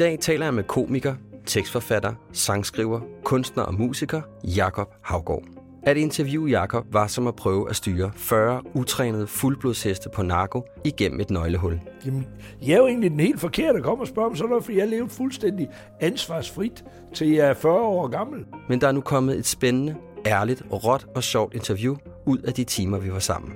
[0.00, 1.14] Dag taler jeg med komiker,
[1.46, 5.44] tekstforfatter, sangskriver, kunstner og musiker Jakob Havgård.
[5.82, 11.20] At interviewe Jakob var som at prøve at styre 40 utrænede fuldblodsheste på narko igennem
[11.20, 11.80] et nøglehul.
[12.06, 12.26] Jamen,
[12.62, 14.72] jeg er jo egentlig den helt forkerte at komme og spørge om sådan noget, for
[14.72, 15.68] jeg levede fuldstændig
[16.00, 18.44] ansvarsfrit, til jeg er 40 år gammel.
[18.68, 22.64] Men der er nu kommet et spændende, ærligt, råt og sjovt interview ud af de
[22.64, 23.52] timer, vi var sammen.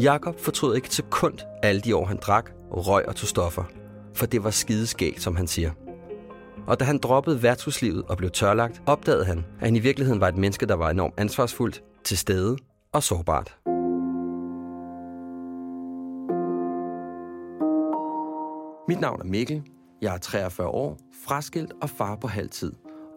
[0.00, 3.83] Jakob fortrød ikke et sekund alle de år, han drak, røg og tog stoffer.
[4.14, 5.70] For det var skideskægt, som han siger.
[6.66, 10.28] Og da han droppede værtshuslivet og blev tørlagt, opdagede han, at han i virkeligheden var
[10.28, 12.56] et menneske, der var enormt ansvarsfuldt, til stede
[12.92, 13.56] og sårbart.
[18.88, 19.62] Mit navn er Mikkel.
[20.02, 22.72] Jeg er 43 år, fraskilt og far på halvtid.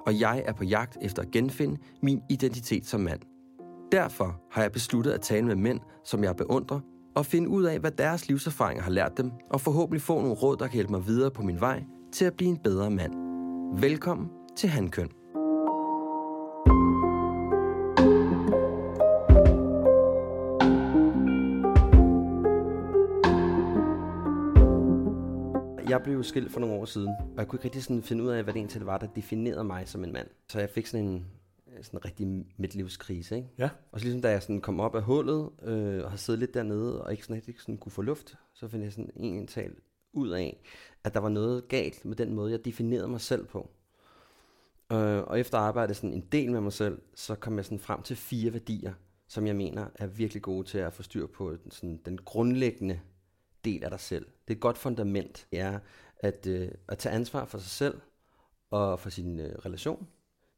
[0.05, 3.21] Og jeg er på jagt efter at genfinde min identitet som mand.
[3.91, 6.79] Derfor har jeg besluttet at tale med mænd, som jeg beundrer,
[7.17, 10.57] og finde ud af, hvad deres livserfaringer har lært dem, og forhåbentlig få nogle råd,
[10.57, 13.13] der kan hjælpe mig videre på min vej til at blive en bedre mand.
[13.79, 15.09] Velkommen til Handkøn.
[25.89, 28.29] Jeg blev skilt for nogle år siden, og jeg kunne ikke rigtig sådan finde ud
[28.29, 30.27] af, hvad det egentlig var, der definerede mig som en mand.
[30.49, 31.25] Så jeg fik sådan en
[31.83, 33.49] sådan en rigtig midtlivskrise, ikke?
[33.57, 33.69] Ja.
[33.91, 36.53] Og så ligesom da jeg sådan kom op af hullet, øh, og har siddet lidt
[36.53, 39.75] dernede, og ikke sådan rigtig sådan kunne få luft, så fandt jeg sådan en tal
[40.13, 40.63] ud af,
[41.03, 43.69] at der var noget galt med den måde, jeg definerede mig selv på.
[44.91, 47.79] Øh, og efter at arbejde sådan en del med mig selv, så kom jeg sådan
[47.79, 48.93] frem til fire værdier,
[49.27, 52.99] som jeg mener er virkelig gode til at få styr på sådan den grundlæggende
[53.65, 54.25] del af dig selv.
[54.25, 55.79] Det er et godt fundament, det er
[56.19, 58.01] at, øh, at tage ansvar for sig selv
[58.69, 60.07] og for sin øh, relation.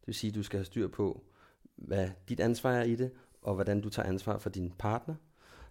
[0.10, 1.24] Det vil sige, at du skal have styr på,
[1.76, 3.12] hvad dit ansvar er i det,
[3.42, 5.16] og hvordan du tager ansvar for din partner.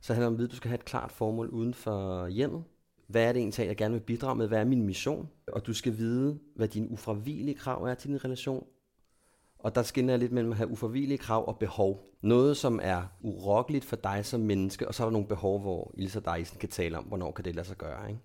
[0.00, 2.26] Så handler det om at vide, at du skal have et klart formål uden for
[2.26, 2.64] hjemmet.
[3.06, 4.48] Hvad er det egentlig, jeg gerne vil bidrage med?
[4.48, 5.28] Hvad er min mission?
[5.52, 8.66] Og du skal vide, hvad dine ufravigelige krav er til din relation.
[9.58, 12.14] Og der skinner jeg lidt mellem at have ufravigelige krav og behov.
[12.20, 15.94] Noget, som er urokkeligt for dig som menneske, og så er der nogle behov, hvor
[15.96, 18.08] Ilse og dig kan tale om, hvornår kan det lade sig gøre.
[18.08, 18.20] Ikke?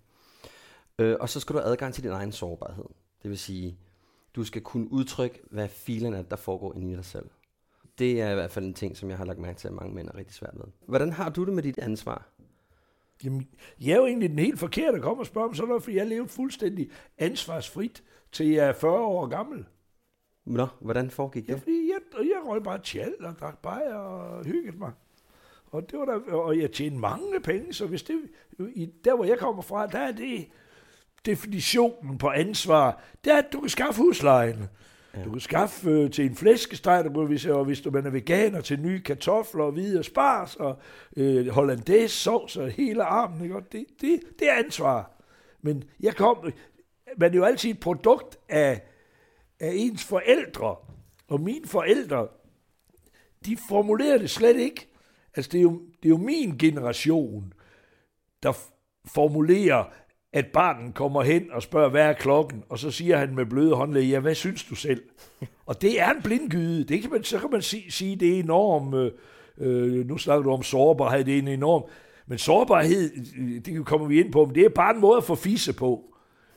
[0.99, 2.85] Øh, og så skal du have adgang til din egen sårbarhed.
[3.23, 3.77] Det vil sige,
[4.35, 7.29] du skal kunne udtrykke, hvad filen er, der foregår inde i dig selv.
[7.99, 9.95] Det er i hvert fald en ting, som jeg har lagt mærke til, at mange
[9.95, 10.65] mænd er rigtig svært ved.
[10.87, 12.29] Hvordan har du det med dit ansvar?
[13.23, 13.47] Jamen,
[13.81, 15.91] jeg er jo egentlig den helt forkerte at komme og spørge om sådan noget, for
[15.91, 19.65] jeg levede fuldstændig ansvarsfrit, til jeg er 40 år gammel.
[20.45, 21.53] Nå, hvordan foregik det?
[21.53, 24.91] Ja, fordi jeg, jeg røg bare tjal og drak bajer og hyggede mig.
[25.65, 28.21] Og, det var der, og jeg tjente mange penge, så hvis det,
[28.59, 30.47] i, der hvor jeg kommer fra, der er det
[31.25, 34.67] definitionen på ansvar, det er, at du kan skaffe huslejen.
[35.17, 35.23] Ja.
[35.23, 38.09] Du kan skaffe øh, til en flæskesteg, du kan, hvis, og hvis du man er
[38.09, 40.77] veganer, til nye kartofler og hvide spars og
[41.17, 43.43] øh, hollandaise sovs og hele armen.
[43.43, 43.55] Ikke?
[43.71, 45.11] Det, det, det er ansvar.
[45.61, 46.51] Men jeg kom,
[47.17, 48.81] man er jo altid et produkt af,
[49.59, 50.75] af ens forældre.
[51.27, 52.27] Og mine forældre,
[53.45, 54.89] de formulerer det slet ikke.
[55.35, 57.53] Altså det er jo, det er jo min generation,
[58.43, 58.53] der
[59.05, 59.83] formulerer,
[60.33, 62.63] at barnen kommer hen og spørger, hvad er klokken?
[62.69, 65.03] Og så siger han med bløde håndlag, ja, hvad synes du selv?
[65.65, 66.83] og det er en blindgyde.
[66.83, 68.95] Det kan man, så kan man sige, sige det er enormt.
[68.95, 69.11] Øh,
[69.57, 71.83] øh, nu snakker du om sårbarhed, det er en enorm.
[72.27, 73.11] Men sårbarhed,
[73.61, 76.03] det kommer vi ind på, men det er bare en måde at få fisse på.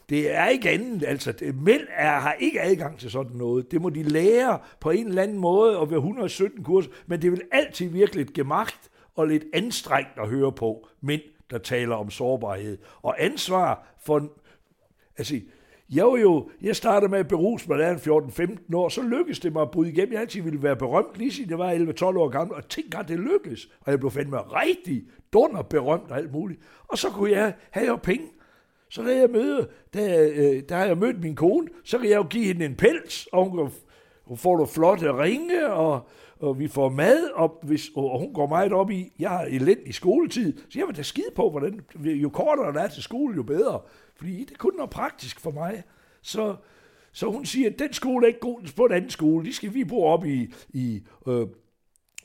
[0.08, 3.70] Det er ikke andet, altså mænd er, har ikke adgang til sådan noget.
[3.70, 7.32] Det må de lære på en eller anden måde og ved 117 kurser, men det
[7.32, 12.10] vil altid virkelig et gemagt og lidt anstrengt at høre på mænd, der taler om
[12.10, 12.78] sårbarhed.
[13.02, 14.28] Og ansvar for...
[15.18, 15.40] Altså,
[15.94, 19.40] jeg var jo, jeg startede med at beruse mig, da jeg 14-15 år, så lykkedes
[19.40, 20.12] det mig at bryde igennem.
[20.12, 23.08] Jeg altid ville være berømt, lige siden jeg var 11-12 år gammel, og tænk at
[23.08, 23.68] det lykkedes.
[23.80, 26.60] Og jeg blev fandme rigtig dunder berømt og alt muligt.
[26.88, 28.26] Og så kunne jeg have jo penge.
[28.90, 32.26] Så da jeg mødte, da, øh, da jeg mødt min kone, så kan jeg jo
[32.30, 33.72] give hende en pels, og hun, kan,
[34.24, 36.08] hun får du flotte ringe, og,
[36.40, 39.94] og vi får mad, op, hvis, og hun går meget op i, jeg har elendig
[39.94, 43.42] skoletid, så jeg vil da skide på, hvordan, jo kortere der er til skole, jo
[43.42, 43.80] bedre.
[44.16, 45.82] Fordi det er kun noget praktisk for mig.
[46.22, 46.56] Så,
[47.12, 49.46] så hun siger, at den skole er ikke god på en anden skole.
[49.46, 51.46] De skal vi bo op i, i øh,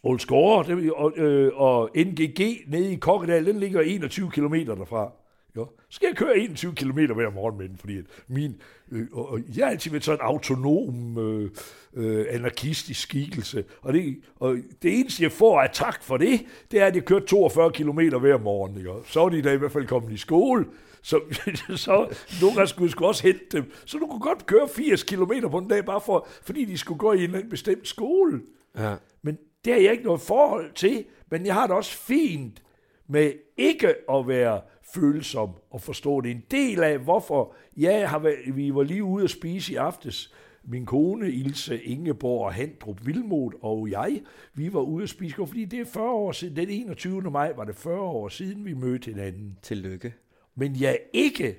[0.04, 5.12] Olsgård og, øh, og NGG nede i Kokkedal, den ligger 21 km derfra.
[5.56, 5.68] Jo.
[5.90, 8.62] Så skal jeg køre 21 km hver morgen med den, fordi at min,
[8.92, 11.52] øh, og, og jeg er altid været sådan en autonom, øh,
[11.94, 16.82] øh, anarkistisk skikkelse, og det, og det eneste, jeg får af tak for det, det
[16.82, 18.78] er, at jeg kører 42 km hver morgen.
[18.78, 18.92] Ikke?
[19.06, 20.66] Så er de da i hvert fald kommet i skole,
[21.02, 21.20] så,
[21.76, 23.72] så nogle gange skulle jeg også hente dem.
[23.86, 27.00] Så du kunne godt køre 80 km på en dag, bare for, fordi de skulle
[27.00, 28.42] gå i en eller anden bestemt skole.
[28.78, 28.96] Ja.
[29.22, 32.64] Men det har jeg ikke noget forhold til, men jeg har det også fint
[33.08, 34.62] med ikke at være
[34.94, 36.32] følsom og forstå det.
[36.32, 40.34] En del af, hvorfor jeg har været, vi var lige ude at spise i aftes,
[40.64, 44.22] min kone Ilse Ingeborg og Hendrup Vilmod og jeg,
[44.54, 47.22] vi var ude at spise, fordi det er 40 år siden, den 21.
[47.22, 49.58] maj var det 40 år siden, vi mødte hinanden.
[49.62, 50.14] Tillykke.
[50.56, 51.58] Men jeg er ikke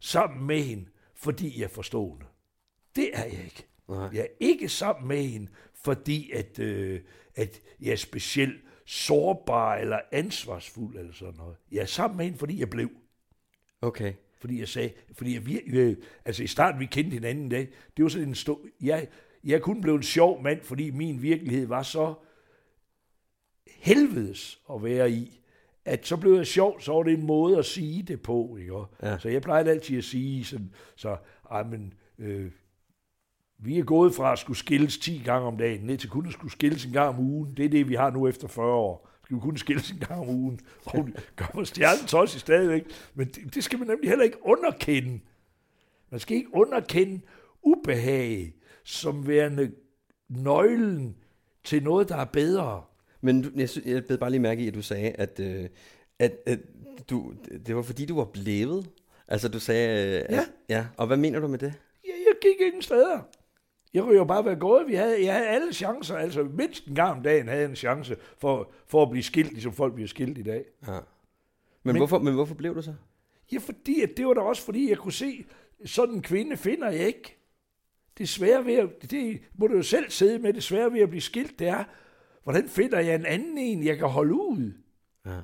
[0.00, 0.84] sammen med hende,
[1.14, 2.24] fordi jeg er forstående.
[2.96, 3.66] Det er jeg ikke.
[3.88, 4.08] Nej.
[4.12, 5.48] Jeg er ikke sammen med hende,
[5.84, 7.00] fordi at, øh,
[7.34, 11.56] at jeg er specielt sårbar eller ansvarsfuld eller sådan noget.
[11.72, 12.90] Jeg er sammen med hende, fordi jeg blev.
[13.80, 14.12] Okay.
[14.40, 18.08] Fordi jeg sagde, fordi jeg, øh, altså i starten vi kendte hinanden, det, det var
[18.08, 19.08] sådan en stor, jeg,
[19.44, 22.14] jeg kunne blive en sjov mand, fordi min virkelighed var så
[23.66, 25.40] helvedes at være i,
[25.84, 28.74] at så blev jeg sjov, så var det en måde at sige det på, ikke?
[29.02, 29.18] Ja.
[29.18, 31.16] Så jeg plejede altid at sige sådan, så,
[31.50, 32.50] ej, men, øh,
[33.58, 36.32] vi er gået fra at skulle skilles 10 gange om dagen, ned til kun at
[36.32, 37.54] skulle skilles en gang om ugen.
[37.56, 39.08] Det er det, vi har nu efter 40 år.
[39.24, 40.60] Skal vi kun skilles en gang om ugen.
[40.84, 42.84] Og gør mig stjernen tosset stadigvæk.
[43.14, 45.20] Men det, det, skal man nemlig heller ikke underkende.
[46.10, 47.20] Man skal ikke underkende
[47.62, 49.72] ubehag som værende
[50.28, 51.16] nøglen
[51.64, 52.82] til noget, der er bedre.
[53.20, 55.68] Men du, jeg, jeg blev bare lige mærke i, at du sagde, at, øh,
[56.18, 56.58] at, at
[57.10, 57.32] du,
[57.66, 58.88] det var fordi, du var blevet.
[59.28, 60.18] Altså, du sagde...
[60.18, 60.40] Øh, Ja.
[60.40, 60.86] At, ja.
[60.96, 61.74] Og hvad mener du med det?
[62.04, 63.20] Ja, jeg gik ingen steder.
[63.94, 64.86] Jeg kunne jo bare være gået.
[64.86, 66.16] Vi havde, jeg havde alle chancer.
[66.16, 69.52] Altså mindst en gang om dagen havde jeg en chance for, for at blive skilt,
[69.52, 70.64] ligesom folk bliver skilt i dag.
[70.86, 70.92] Ja.
[70.92, 71.00] Men,
[71.82, 72.94] Men- hvorfor, men hvorfor blev du så?
[73.52, 75.44] Ja, fordi at det var da også fordi, jeg kunne se,
[75.84, 77.34] sådan en kvinde finder jeg ikke.
[78.18, 81.08] Det svære ved at, det må du jo selv sidde med, det svære ved at
[81.08, 81.84] blive skilt, det er,
[82.42, 84.72] hvordan finder jeg en anden en, jeg kan holde ud?
[85.26, 85.38] Ja.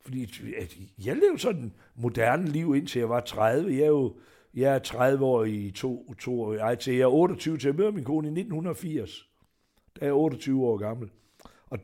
[0.00, 0.24] Fordi
[0.58, 3.72] at jeg levede sådan en moderne liv, indtil jeg var 30.
[3.72, 4.16] Jeg er jo
[4.54, 6.54] jeg er 30 år i to, to år.
[6.54, 9.28] Ej, til jeg er 28 til jeg møder min kone i 1980.
[9.96, 11.10] Der er jeg 28 år gammel.
[11.66, 11.78] Og,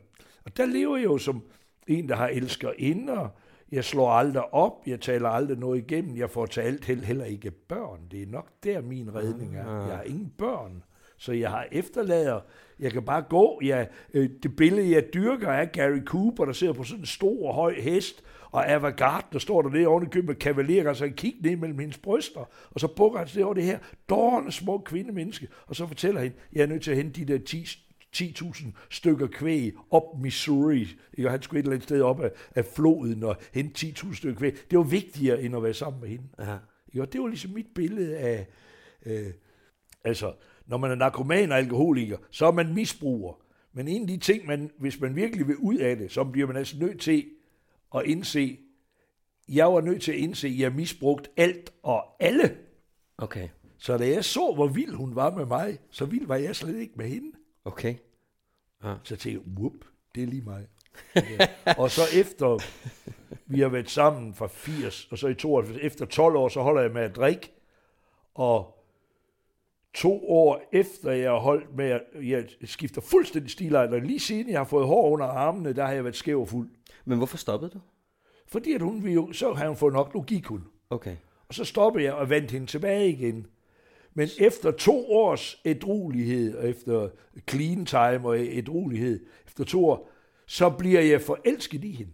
[0.45, 1.43] og der lever jeg jo som
[1.87, 3.27] en, der har elsker inder.
[3.71, 7.51] Jeg slår aldrig op, jeg taler aldrig noget igennem, jeg får til alt heller ikke
[7.51, 7.99] børn.
[8.11, 9.87] Det er nok der, min redning er.
[9.87, 10.83] Jeg har ingen børn,
[11.17, 12.39] så jeg har efterlader.
[12.79, 13.59] Jeg kan bare gå.
[13.63, 17.53] Jeg, øh, det billede, jeg dyrker, er Gary Cooper, der sidder på sådan en stor,
[17.53, 18.23] høj hest,
[18.55, 21.57] og Ava Gardner står der nede oven i købet med kavalier, og så kigger ned
[21.57, 23.79] mellem hendes bryster, og så bukker han sig over det her
[24.09, 27.45] dårende små kvindemenneske, og så fortæller hende, jeg er nødt til at hente de der
[27.45, 27.81] 10
[28.15, 30.87] 10.000 stykker kvæg op Missouri.
[31.13, 31.27] Ikke?
[31.27, 34.39] Og han skulle et eller andet sted op af, af floden og hente 10.000 stykker
[34.39, 34.57] kvæg.
[34.71, 36.23] Det var vigtigere, end at være sammen med hende.
[36.39, 36.57] Ja.
[36.87, 37.01] Ikke?
[37.01, 38.47] Og det var ligesom mit billede af,
[39.05, 39.27] øh,
[40.03, 40.33] altså,
[40.67, 43.33] når man er narkoman og alkoholiker, så er man misbruger.
[43.73, 46.47] Men en af de ting, man, hvis man virkelig vil ud af det, så bliver
[46.47, 47.25] man altså nødt til
[47.99, 48.59] at indse,
[49.49, 52.57] jeg var nødt til at indse, at jeg misbrugt alt og alle.
[53.17, 53.49] Okay.
[53.77, 56.79] Så da jeg så, hvor vild hun var med mig, så vild var jeg slet
[56.79, 57.31] ikke med hende.
[57.65, 57.95] Okay.
[59.03, 59.85] Så tænkte jeg, whoop,
[60.15, 60.67] det er lige mig.
[61.15, 61.47] Ja.
[61.77, 62.59] og så efter,
[63.45, 66.81] vi har været sammen fra 80, og så i 92, efter 12 år, så holder
[66.81, 67.51] jeg med at drikke,
[68.33, 68.75] og
[69.93, 74.59] to år efter jeg har holdt med, at jeg skifter fuldstændig stilejder, lige siden jeg
[74.59, 76.69] har fået hår under armene, der har jeg været skæv og fuld.
[77.05, 77.79] Men hvorfor stoppede du?
[78.47, 80.63] Fordi at hun, ville jo, så har hun fået nok, nu gik hun.
[80.89, 81.15] Okay.
[81.47, 83.47] Og så stoppede jeg og vendte hende tilbage igen.
[84.13, 87.09] Men efter to års ædruelighed, og efter
[87.49, 90.09] clean time og ædruelighed, efter to år,
[90.47, 92.11] så bliver jeg forelsket i hende.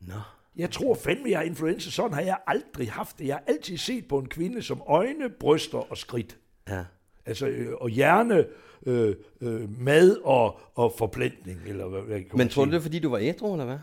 [0.00, 0.14] Nå.
[0.56, 1.90] Jeg tror fandme, jeg har influenza.
[1.90, 3.26] Sådan har jeg aldrig haft det.
[3.26, 6.38] Jeg har altid set på en kvinde som øjne, bryster og skridt.
[6.68, 6.84] Ja.
[7.26, 8.46] Altså, øh, og hjerne,
[8.86, 11.60] øh, øh, mad og, og forplantning.
[11.66, 13.78] Eller hvad, hvad Men tror du det er, fordi du var ædru, eller hvad?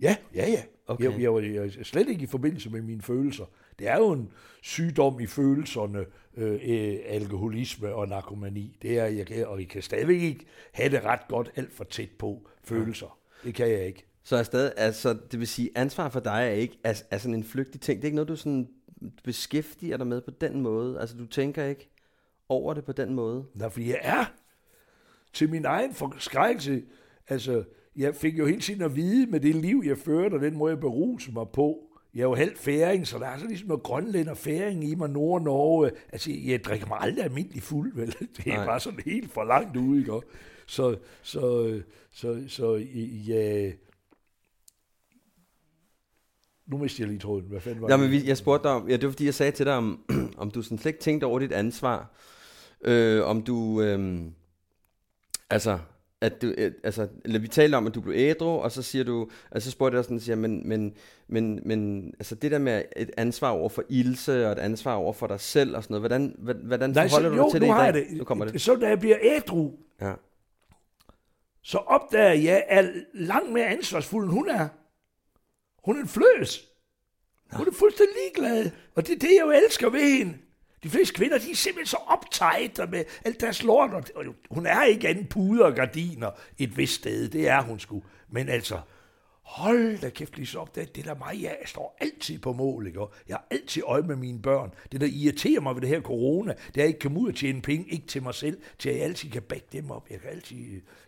[0.00, 0.62] Ja, ja, ja.
[0.86, 1.04] Okay.
[1.04, 3.44] Jeg, jeg, var, jeg er slet ikke i forbindelse med mine følelser.
[3.78, 6.04] Det er jo en sygdom i følelserne,
[6.36, 8.76] øh, øh, alkoholisme og narkomani.
[8.82, 11.84] Det er, jeg kan, og jeg kan stadigvæk ikke have det ret godt alt for
[11.84, 13.18] tæt på følelser.
[13.44, 14.04] Det kan jeg ikke.
[14.22, 17.34] Så er stadig, altså, det vil sige, ansvar for dig er ikke er, er sådan
[17.34, 17.96] en flygtig ting.
[17.96, 18.68] Det er ikke noget, du sådan
[19.24, 21.00] beskæftiger dig med på den måde.
[21.00, 21.90] Altså, du tænker ikke
[22.48, 23.44] over det på den måde.
[23.54, 24.24] Nej, fordi jeg er
[25.32, 26.82] til min egen forskrækkelse.
[27.28, 27.64] Altså,
[27.98, 30.72] jeg fik jo hele tiden at vide med det liv, jeg førte, og den måde,
[30.72, 31.84] jeg berusede mig på.
[32.14, 35.10] Jeg er jo halvt færing, så der er så ligesom noget grønlænder færing i mig,
[35.10, 35.90] Nord-Norge.
[36.12, 38.06] Altså, jeg drikker mig aldrig almindelig fuld, vel?
[38.36, 38.66] Det er Nej.
[38.66, 40.12] bare sådan helt for langt ude, ikke?
[40.66, 42.74] Så, så, så, så,
[43.26, 43.72] ja...
[46.66, 47.44] Nu mister jeg lige tråden.
[47.48, 48.10] Hvad fanden var Ja, det?
[48.10, 50.04] men jeg spurgte dig om, ja, det var fordi, jeg sagde til dig, om,
[50.42, 52.14] om du sådan slet ikke tænkte over dit ansvar.
[52.80, 54.20] Øh, om du, øh,
[55.50, 55.78] altså,
[56.20, 59.04] at du, øh, altså, eller vi talte om, at du blev ædru, og så siger
[59.04, 60.94] du, altså så spurgte jeg sådan, siger, men, men,
[61.28, 65.12] men, men, altså det der med et ansvar over for Ilse, og et ansvar over
[65.12, 67.60] for dig selv, og sådan noget, hvordan, hvordan, Nej, så, forholder du jo, dig til
[67.60, 67.94] det i dag?
[67.94, 68.06] det.
[68.18, 68.60] Nu kommer det.
[68.60, 70.12] Så da jeg bliver ædru, Ja.
[71.62, 74.68] så opdager jeg, at jeg er langt mere ansvarsfuld, end hun er.
[75.84, 76.68] Hun er en fløs.
[77.52, 78.70] Hun er fuldstændig ligeglad.
[78.94, 80.34] Og det er det, jeg jo elsker ved hende.
[80.82, 84.10] De fleste kvinder, de er simpelthen så optaget med alt deres lort.
[84.14, 87.28] Og hun er ikke anden puder og gardiner et vist sted.
[87.28, 88.02] Det er hun sgu.
[88.30, 88.80] Men altså,
[89.42, 90.74] hold da kæft lige så op.
[90.74, 92.86] Det, det der mig, jeg står altid på mål.
[92.86, 93.00] Ikke?
[93.00, 94.74] Og Jeg har altid øje med mine børn.
[94.92, 97.28] Det, der irriterer mig ved det her corona, det er, at jeg ikke kan ud
[97.28, 97.90] og tjene penge.
[97.90, 100.10] Ikke til mig selv, til at jeg altid kan bække dem op.
[100.10, 100.56] Jeg, kan altid,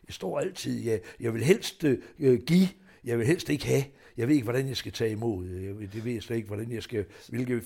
[0.06, 2.68] jeg står altid, jeg, jeg vil helst øh, øh give,
[3.04, 3.84] jeg vil helst ikke have.
[4.20, 5.46] Jeg ved ikke, hvordan jeg skal tage imod.
[5.48, 7.04] Jeg, ved- det ved jeg slet ikke, hvordan jeg skal...
[7.28, 7.62] Hvilke,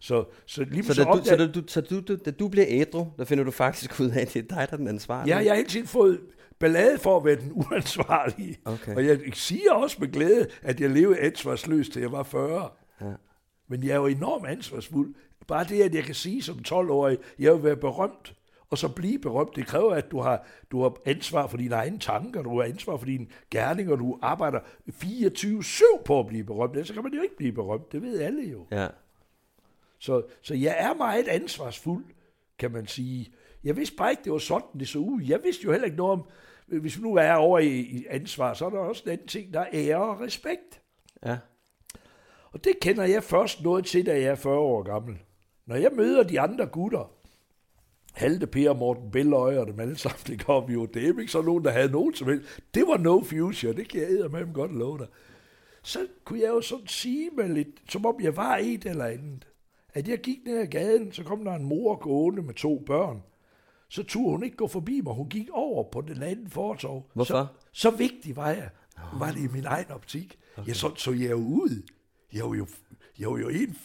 [0.00, 2.48] så, så lige Så, så da du, så, da du, så du, du, da du
[2.48, 4.88] bliver ædru, der finder du faktisk ud af, at det er dig, der er den
[4.88, 5.36] ansvarlige.
[5.36, 6.20] Ja, jeg har hele tiden fået
[6.58, 8.58] ballade for at være den uansvarlige.
[8.64, 8.96] Okay.
[8.96, 12.68] Og jeg siger også med glæde, at jeg levede ansvarsløst, til jeg var 40.
[13.00, 13.06] Ja.
[13.68, 15.14] Men jeg er jo enormt ansvarsfuld.
[15.48, 18.34] Bare det, at jeg kan sige som 12-årig, jeg vil være berømt,
[18.70, 21.98] og så blive berømt, det kræver, at du har, du har ansvar for dine egne
[21.98, 26.88] tanker, du har ansvar for dine gerninger, du arbejder 24-7 på at blive berømt, ellers
[26.88, 28.66] så kan man jo ikke blive berømt, det ved alle jo.
[28.70, 28.88] Ja.
[29.98, 32.04] Så, så jeg er meget ansvarsfuld,
[32.58, 33.32] kan man sige.
[33.64, 35.22] Jeg vidste bare ikke, det var sådan, det så ud.
[35.22, 36.28] Jeg vidste jo heller ikke noget om,
[36.66, 39.54] hvis vi nu er over i, i ansvar, så er der også en anden ting,
[39.54, 40.80] der er ære og respekt.
[41.26, 41.38] Ja.
[42.52, 45.18] Og det kender jeg først noget til, da jeg er 40 år gammel.
[45.66, 47.12] Når jeg møder de andre gutter,
[48.18, 51.42] Halte, Per, Morten Belløje og dem alle sammen, det kom jo, det er ikke så
[51.42, 52.60] nogen, der havde nogen som helst.
[52.74, 55.06] Det var no future, det kan jeg med dem godt love dig.
[55.82, 59.46] Så kunne jeg jo sådan sige mig lidt, som om jeg var et eller andet.
[59.94, 63.22] At jeg gik ned ad gaden, så kom der en mor gående med to børn.
[63.88, 67.10] Så turde hun ikke gå forbi mig, hun gik over på den anden fortov.
[67.14, 67.52] Hvorfor?
[67.72, 68.68] Så, så vigtig var jeg.
[69.18, 70.38] Var det i min egen optik.
[70.56, 70.68] Okay.
[70.68, 71.82] Jeg så, så jeg jo ud.
[72.32, 72.66] Jeg var jo,
[73.18, 73.76] jeg var jo en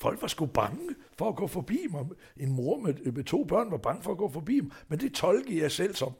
[0.00, 2.04] folk var sgu bange for at gå forbi mig.
[2.36, 5.14] En mor med, med to børn var bange for at gå forbi mig, men det
[5.14, 6.12] tolkede jeg selv som.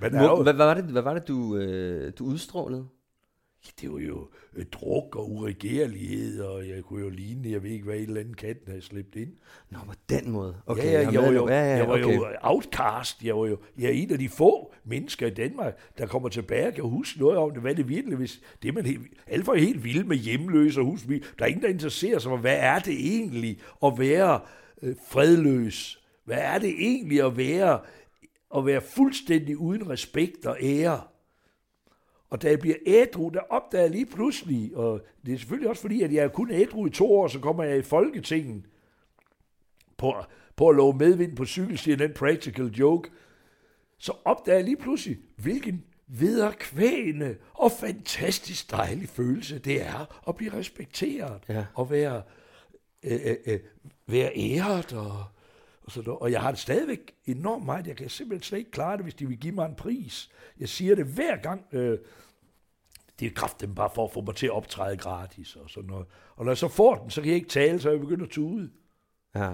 [0.00, 2.86] Men jo, hvad, hvad, var det, hvad var det, du, øh, du udstrålede?
[3.80, 7.84] Det var jo øh, druk og uregerlighed, og jeg kunne jo ligne, jeg ved ikke,
[7.84, 9.32] hvad en eller anden kat havde slæbt ind.
[9.70, 10.56] Nå, på den måde.
[10.66, 12.16] Okay, ja, ja, jeg, er var jo, ja, ja, jeg var okay.
[12.16, 13.24] jo outcast.
[13.24, 16.66] Jeg var jo jeg er en af de få mennesker i Danmark, der kommer tilbage
[16.66, 17.60] og kan huske noget om det.
[17.60, 20.80] Hvad det virkelig, hvis det er man helt, alle folk er helt vilde med hjemløse
[20.80, 21.24] og husby.
[21.38, 24.40] Der er ingen, der interesserer sig for, hvad er det egentlig at være
[24.82, 26.00] øh, fredløs?
[26.24, 27.80] Hvad er det egentlig at være,
[28.56, 31.00] at være fuldstændig uden respekt og ære?
[32.30, 35.82] Og da jeg bliver ædru, der opdager jeg lige pludselig, og det er selvfølgelig også
[35.82, 38.62] fordi, at jeg er kun ædru i to år, så kommer jeg i Folketinget
[39.96, 40.14] på,
[40.56, 43.10] på at love medvind på cykelstien, den practical joke,
[43.98, 50.52] så opdager jeg lige pludselig, hvilken vederkvægende og fantastisk dejlig følelse det er at blive
[50.52, 51.64] respekteret Ja.
[51.74, 52.22] og være,
[53.02, 53.60] øh, øh, øh,
[54.06, 55.24] være æret og,
[55.84, 56.20] og sådan noget.
[56.20, 57.86] Og jeg har det stadigvæk enormt meget.
[57.86, 60.30] Jeg kan simpelthen slet ikke klare det, hvis de vil give mig en pris.
[60.58, 61.64] Jeg siger det hver gang.
[61.72, 61.98] Øh,
[63.20, 65.90] det er kraft dem bare for at få mig til at optræde gratis og sådan
[65.90, 66.06] noget.
[66.36, 68.22] Og når jeg så får den, så kan jeg ikke tale, så er jeg begyndt
[68.22, 68.70] at tude.
[69.34, 69.52] Ja.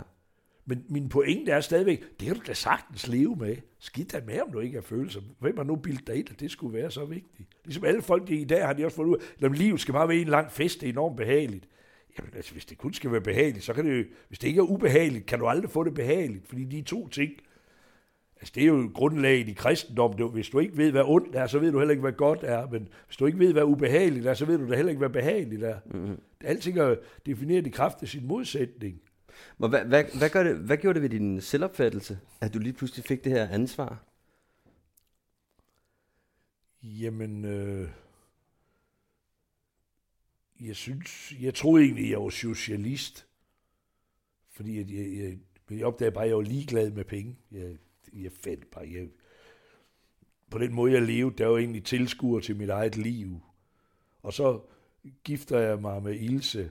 [0.69, 3.57] Men min pointe er stadigvæk, det kan du da sagtens leve med.
[3.79, 5.21] Skidt da med, om du ikke har følelser.
[5.39, 7.49] Hvem har nu bildet dig ind, at det skulle være så vigtigt?
[7.65, 9.95] Ligesom alle folk de i dag har de også fundet ud af, at livet skal
[9.95, 11.69] bare være en lang fest, det er enormt behageligt.
[12.19, 14.63] Jamen altså, hvis det kun skal være behageligt, så kan det hvis det ikke er
[14.71, 17.33] ubehageligt, kan du aldrig få det behageligt, fordi de to ting,
[18.41, 21.35] altså det er jo grundlaget i kristendom, det jo- hvis du ikke ved, hvad ondt
[21.37, 23.63] er, så ved du heller ikke, hvad godt er, men hvis du ikke ved, hvad
[23.65, 25.79] ubehageligt er, så ved du da heller ikke, hvad behageligt er.
[25.87, 26.21] Mm-hmm.
[26.45, 26.97] Alting er
[27.27, 29.01] defineret i kraft af sin modsætning.
[29.59, 32.73] Men hvad, hvad, hvad, gør det, hvad gjorde det ved din selvopfattelse, at du lige
[32.73, 34.05] pludselig fik det her ansvar?
[36.83, 37.89] Jamen, øh,
[40.61, 43.27] jeg synes, jeg troede egentlig, jeg var socialist.
[44.51, 45.39] Fordi at jeg, jeg,
[45.71, 47.37] jeg opdagede bare, at jeg var ligeglad med penge.
[47.53, 47.77] Jeg,
[48.13, 49.09] jeg fandt bare, jeg,
[50.51, 53.41] på den måde, jeg levede, der var egentlig tilskuer til mit eget liv.
[54.23, 54.61] Og så
[55.25, 56.71] gifter jeg mig med Ilse,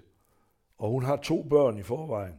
[0.77, 2.35] og hun har to børn i forvejen.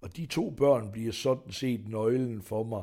[0.00, 2.82] Og de to børn bliver sådan set nøglen for mig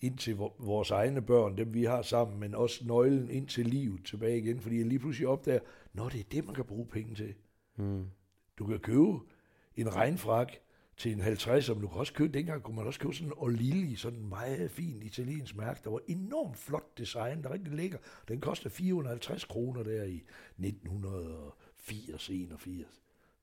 [0.00, 4.04] ind til vores egne børn, dem vi har sammen, men også nøglen ind til livet
[4.04, 5.60] tilbage igen, fordi jeg lige pludselig opdager,
[5.92, 7.34] når det er det, man kan bruge penge til.
[7.76, 8.06] Mm.
[8.58, 9.18] Du kan købe
[9.76, 10.52] en regnfrak
[10.96, 13.34] til en 50, som du kan også købe, dengang kunne man også købe sådan en
[13.36, 17.72] Olili, sådan en meget fin italiensk mærke, der var enormt flot design, der er rigtig
[17.72, 17.98] lækker.
[18.28, 20.22] Den koster 450 kroner der i
[20.60, 22.84] 1980-81.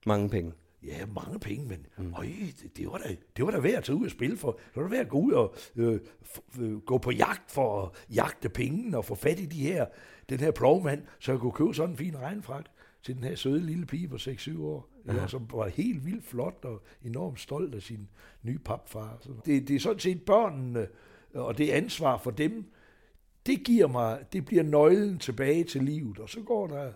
[0.06, 0.52] Mange penge.
[0.82, 2.14] Ja, mange penge, men mm.
[2.14, 2.26] øj,
[2.62, 4.50] det, det, var da, det var da værd at tage ud og spille for.
[4.52, 7.82] Det var da værd at gå ud og øh, f- øh, gå på jagt for
[7.82, 9.86] at jagte penge og få fat i de her,
[10.28, 12.64] den her plovmand, så jeg kunne købe sådan en fin regnfrak
[13.02, 15.26] til den her søde lille pige på 6-7 år, ja.
[15.26, 18.08] som var helt vildt flot og enormt stolt af sin
[18.42, 19.22] nye papfar.
[19.46, 20.88] Det, det er sådan set børnene,
[21.34, 22.72] og det ansvar for dem,
[23.46, 26.92] det giver mig, det bliver nøglen tilbage til livet, og så går der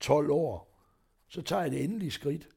[0.00, 0.71] 12 år,
[1.32, 2.48] så tager jeg det endelige skridt,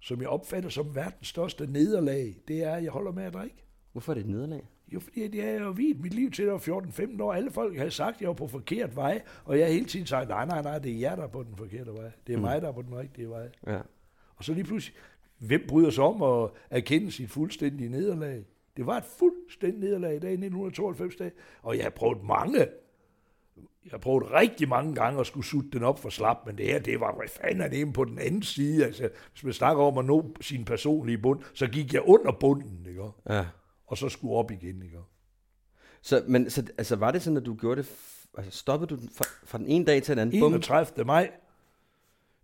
[0.00, 3.64] som jeg opfatter som verdens største nederlag, det er, at jeg holder med at drikke.
[3.92, 4.68] Hvorfor er det et nederlag?
[4.88, 7.32] Jo, fordi jeg har jo vidt mit liv til, at jeg var 14-15 år.
[7.32, 10.06] Alle folk havde sagt, at jeg var på forkert vej, og jeg har hele tiden
[10.06, 12.10] sagt, nej, nej, nej, det er jer, der er på den forkerte vej.
[12.26, 12.42] Det er mm.
[12.42, 13.48] mig, der er på den rigtige vej.
[13.66, 13.80] Ja.
[14.36, 14.96] Og så lige pludselig,
[15.38, 18.44] hvem bryder sig om at erkende sit fuldstændige nederlag?
[18.76, 22.66] Det var et fuldstændigt nederlag i dag, 1992 dag, og jeg har prøvet mange
[23.84, 26.66] jeg har prøvet rigtig mange gange at skulle sutte den op for slap, men det
[26.66, 28.84] her, det var, hvad fanden er det på den anden side?
[28.84, 32.86] Altså, hvis man snakker om at nå sin personlige bund, så gik jeg under bunden,
[32.88, 33.04] ikke?
[33.28, 33.46] Ja.
[33.86, 34.98] Og så skulle op igen, ikke?
[36.02, 37.90] Så, men, så, altså, var det sådan, at du gjorde det,
[38.38, 40.44] altså, stoppede du fra, fra den ene dag til den anden?
[40.44, 41.04] 31.
[41.04, 41.30] maj,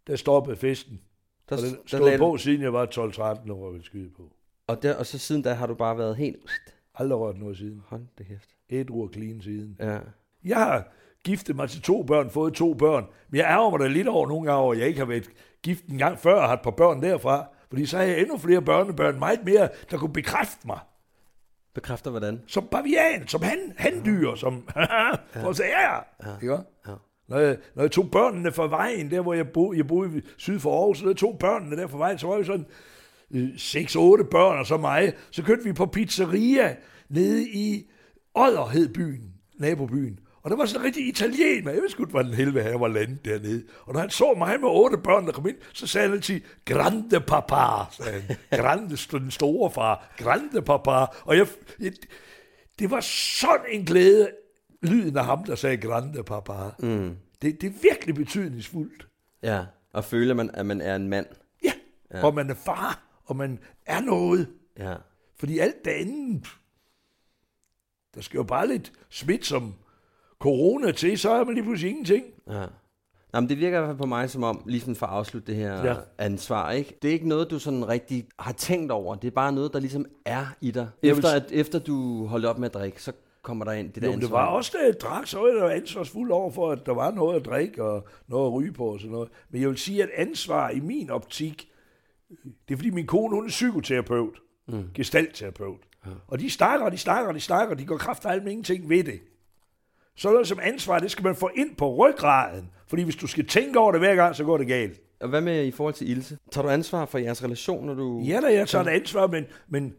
[0.06, 1.00] der stoppede festen.
[1.48, 2.18] Der, og den der stod lagde...
[2.18, 4.32] på, siden jeg var 12-13 år, vil skyde på.
[4.66, 6.36] Og, der, og så siden da har du bare været helt...
[6.94, 7.82] Aldrig rørt noget siden.
[7.86, 8.48] Hold det kæft.
[8.68, 9.76] Et og clean siden.
[9.80, 9.98] Ja.
[10.48, 10.88] Jeg har
[11.24, 13.06] giftet mig til to børn, fået to børn.
[13.30, 15.30] Men jeg ærger mig da lidt over nogle gange, at jeg ikke har været
[15.62, 17.46] gift en gang før og har et par børn derfra.
[17.68, 20.78] Fordi så har jeg endnu flere børnebørn, meget mere, der kunne bekræfte mig.
[21.74, 22.42] Bekræfter hvordan?
[22.46, 24.68] Som bavian, som han, handyr, som...
[25.42, 26.37] for at sige, ja, ja.
[26.42, 26.58] ja.
[26.88, 26.94] ja.
[27.28, 30.58] Når jeg, når jeg tog børnene fra vejen, der hvor jeg boede, jeg boede syd
[30.58, 32.66] for Aarhus, så jeg tog børnene der fra vejen, så var jeg sådan
[33.30, 35.12] øh, 6-8 børn og så mig.
[35.30, 36.76] Så kørte vi på pizzeria
[37.08, 37.90] nede i
[38.34, 40.18] Odder byen, nabobyen.
[40.42, 41.72] Og der var sådan en rigtig italiener.
[41.72, 43.64] Jeg ved sgu hvordan helvede han var landet dernede.
[43.83, 46.40] Og når han så mig med otte børn, der kom ind, så sagde han altid,
[46.64, 48.37] grande papa, sagde han.
[48.61, 50.14] Grande, den store far.
[50.16, 51.07] Grande papa.
[51.24, 51.46] Og jeg,
[51.81, 51.92] jeg,
[52.79, 54.31] det var sådan en glæde,
[54.83, 56.53] lyden af ham, der sagde grande papa.
[56.79, 57.16] Mm.
[57.42, 59.09] Det, det er virkelig betydningsfuldt.
[59.42, 61.27] Ja, og føler man, at man er en mand.
[61.64, 61.72] Ja,
[62.14, 62.24] ja.
[62.24, 64.48] og man er far, og man er noget.
[64.79, 64.94] Ja.
[65.38, 66.46] Fordi alt det andet,
[68.14, 69.74] der skal jo bare lidt smitsom
[70.38, 72.24] corona til, så er man lige pludselig ingenting.
[72.51, 72.64] Ja.
[73.33, 75.46] Nå, men det virker i hvert fald på mig som om, ligesom for at afslutte
[75.46, 75.94] det her ja.
[76.18, 76.98] ansvar, ikke?
[77.03, 79.14] Det er ikke noget, du sådan rigtig har tænkt over.
[79.14, 80.88] Det er bare noget, der ligesom er i dig.
[81.03, 84.09] Efter, at, efter du holdt op med at drikke, så kommer der ind det der
[84.09, 84.27] jo, ansvar.
[84.27, 87.11] det var også, da jeg drak, så var jeg ansvarsfuld over for, at der var
[87.11, 89.29] noget at drikke og noget at ryge på og sådan noget.
[89.51, 91.68] Men jeg vil sige, at ansvar i min optik,
[92.68, 94.85] det er fordi min kone, hun er psykoterapeut, mm.
[94.94, 95.81] gestaltterapeut.
[96.07, 96.11] Ja.
[96.27, 99.20] Og de snakker, de snakker, de snakker, de går kraft af med ingenting ved det.
[100.18, 102.70] Så noget som ansvar, det skal man få ind på ryggraden.
[102.87, 105.00] Fordi hvis du skal tænke over det hver gang, så går det galt.
[105.20, 106.38] Og hvad med i forhold til Ilse?
[106.52, 108.22] Tager du ansvar for jeres relation, når du...
[108.26, 109.94] Ja da, jeg tager et ansvar, men, men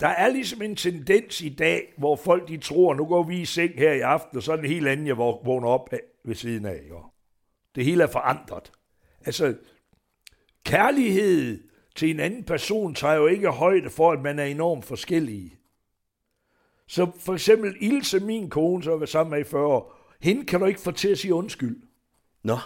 [0.00, 3.44] der er ligesom en tendens i dag, hvor folk de tror, nu går vi i
[3.44, 5.90] seng her i aften, og så er det helt andet, jeg vågner op
[6.24, 6.74] ved siden af.
[6.74, 6.94] Ikke?
[7.74, 8.72] Det hele er forandret.
[9.26, 9.54] Altså,
[10.64, 11.62] kærlighed
[11.96, 15.56] til en anden person tager jo ikke højde for, at man er enormt forskellige.
[16.92, 20.46] Så for eksempel Ilse, min kone, som jeg var sammen med i 40 år, hende
[20.46, 21.82] kan du ikke få til at sige undskyld.
[22.42, 22.56] Nå.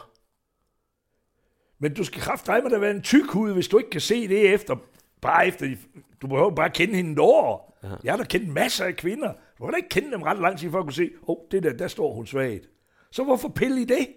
[1.78, 4.54] Men du skal kraftedeme da være en tyk hud, hvis du ikke kan se det
[4.54, 4.76] efter,
[5.20, 5.76] bare efter,
[6.22, 7.78] du behøver bare kende hende et år.
[7.82, 7.88] Ja.
[8.04, 9.32] Jeg har da kendt masser af kvinder.
[9.58, 11.36] Du kan da ikke kende dem ret lang tid for at kunne se, åh, oh,
[11.50, 12.68] det der, der står hun svagt.
[13.10, 14.08] Så hvorfor pille i det?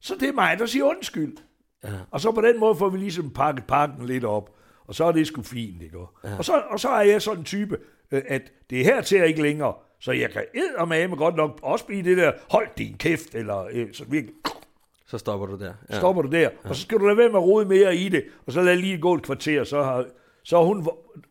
[0.00, 1.36] Så det er mig, der siger undskyld.
[1.84, 1.98] Ja.
[2.10, 4.56] Og så på den måde får vi ligesom pakket pakken lidt op.
[4.84, 5.98] Og så er det sgu fint, ikke?
[6.24, 6.36] Ja.
[6.36, 7.78] Og, så, og så er jeg sådan en type,
[8.12, 9.74] øh, at det er her til ikke længere.
[10.00, 10.42] Så jeg kan
[10.88, 14.34] med godt nok også blive det der, hold din kæft, eller øh, så virkelig,
[15.06, 15.72] så stopper du der.
[15.90, 15.98] Ja.
[15.98, 16.40] Stopper du der.
[16.40, 16.48] Ja.
[16.64, 18.76] Og så skal du lade være med at rode mere i det, og så lad
[18.76, 20.04] lige gå et kvarter, så har,
[20.44, 20.86] så har hun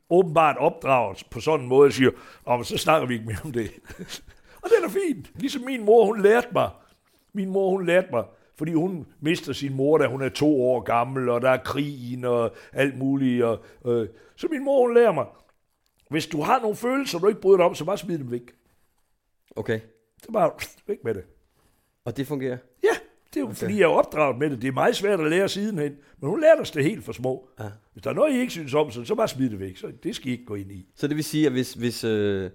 [0.10, 2.12] åbenbart opdraget på sådan en måde, og siger,
[2.46, 3.72] oh, så snakker vi ikke mere om det.
[4.62, 5.32] og det er da fint.
[5.36, 6.70] Ligesom min mor, hun lærte mig,
[7.34, 8.24] min mor, hun lærte mig,
[8.58, 12.26] fordi hun mister sin mor, da hun er to år gammel, og der er krigen
[12.26, 13.44] og alt muligt.
[13.44, 15.26] Og, øh, så min mor, hun lærer mig,
[16.10, 18.52] hvis du har nogle følelser, du ikke bryder dig om, så bare smid dem væk.
[19.56, 19.80] Okay.
[20.24, 20.52] Så bare
[20.88, 21.24] væk med det.
[22.06, 22.58] Og det fungerer?
[22.84, 22.98] Ja,
[23.30, 23.56] det er jo okay.
[23.56, 24.62] fordi, jeg er opdraget med det.
[24.62, 25.96] Det er meget svært at lære sidenhen.
[26.20, 27.50] Men hun lærte os det helt for små.
[27.60, 27.70] Ja.
[27.94, 29.78] Hvis der er noget, I ikke synes om, så, så bare smid det væk.
[29.78, 30.90] Så det skal I ikke gå ind i.
[30.96, 32.52] Så det vil sige, at hvis, hvis, øh,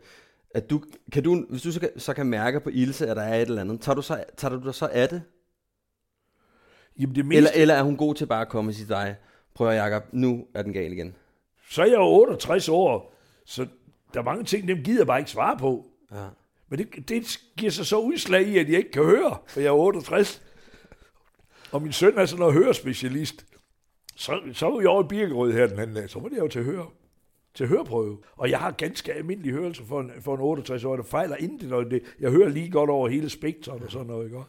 [0.54, 0.82] at du,
[1.12, 3.48] kan du, hvis du så kan, så kan mærke på Ilse, at der er et
[3.48, 5.22] eller andet, tager du, så, tager du dig så af det?
[6.98, 9.16] Jamen det meste, Eller, eller er hun god til bare at komme og sige dig,
[9.54, 11.14] prøv at Jacob, nu er den gal igen?
[11.70, 13.09] så er jeg jo 68 år,
[13.50, 13.66] så
[14.14, 15.86] der er mange ting, dem gider jeg bare ikke svare på.
[16.12, 16.26] Ja.
[16.68, 19.68] Men det, det giver sig så udslag i, at jeg ikke kan høre, for jeg
[19.68, 20.42] er 68.
[21.72, 23.46] Og min søn er sådan en hørespecialist.
[24.16, 26.48] Så, så var jeg over i Birkerød her den anden dag, så var det jo
[26.48, 26.86] til høre
[27.54, 28.18] til høreprøve.
[28.36, 31.72] Og jeg har ganske almindelig hørelse for en, for en 68 år, der fejler intet,
[31.72, 34.42] og det, jeg hører lige godt over hele spektret og sådan noget, ikke?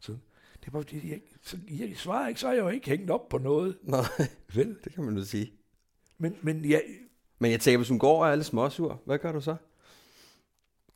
[0.00, 0.12] Så
[0.60, 3.10] det er bare fordi, jeg, så, jeg svarer ikke, så er jeg jo ikke hængt
[3.10, 3.78] op på noget.
[3.82, 4.00] Nej,
[4.54, 4.76] Vel?
[4.84, 5.52] det kan man jo sige.
[6.18, 6.82] Men, men jeg,
[7.38, 9.56] Men jeg tænker, hvis hun går og er lidt småsur, hvad gør du så?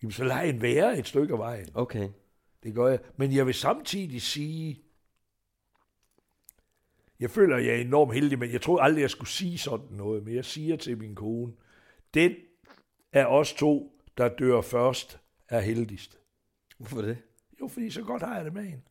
[0.02, 1.68] jamen, så lader en være et stykke af vejen.
[1.74, 2.08] Okay.
[2.62, 2.98] Det gør jeg.
[3.16, 4.82] Men jeg vil samtidig sige,
[7.20, 9.86] jeg føler, at jeg er enormt heldig, men jeg troede aldrig, jeg skulle sige sådan
[9.90, 10.24] noget.
[10.24, 11.52] Men jeg siger til min kone,
[12.14, 12.34] den
[13.12, 16.18] af os to, der dør først, er heldigst.
[16.78, 17.18] Hvorfor det?
[17.60, 18.82] Jo, fordi så godt har jeg det med hende.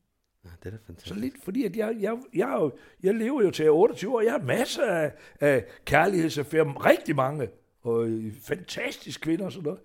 [0.45, 1.07] Ja, det er da fantastisk.
[1.15, 2.69] Så lidt, fordi at jeg, jeg, jeg,
[3.03, 4.21] jeg lever jo til jeg er 28 år.
[4.21, 7.49] Jeg har masser af, af kærlighedsaffærer, rigtig mange,
[7.81, 9.79] og øh, fantastiske kvinder og sådan noget.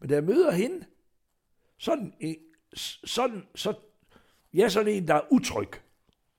[0.00, 0.84] Men da jeg møder hende,
[1.78, 2.36] sådan, en-
[3.04, 3.74] sådan, så,
[4.54, 5.68] jeg er sådan en, der er utryg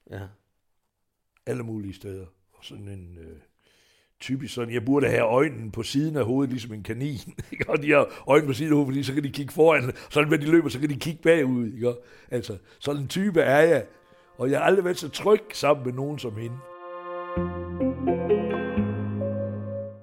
[0.09, 0.27] Ja.
[1.45, 2.25] alle mulige steder.
[2.53, 3.37] Og sådan en øh,
[4.21, 7.19] typisk sådan, jeg burde have øjnene på siden af hovedet, ligesom en kanin.
[7.51, 7.69] Ikke?
[7.69, 9.91] Og de har øjnene på siden af hovedet, fordi så kan de kigge foran.
[10.09, 11.73] Sådan, når de løber, så kan de kigge bagud.
[11.73, 11.93] Ikke?
[12.31, 13.85] Altså, sådan en type er jeg.
[14.37, 16.57] Og jeg har aldrig været så tryg sammen med nogen som hende.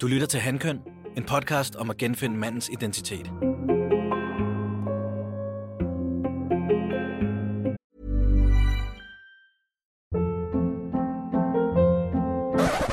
[0.00, 0.80] Du lytter til Handkøn,
[1.16, 3.30] en podcast om at genfinde mandens identitet.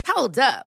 [0.06, 0.69] Hold up.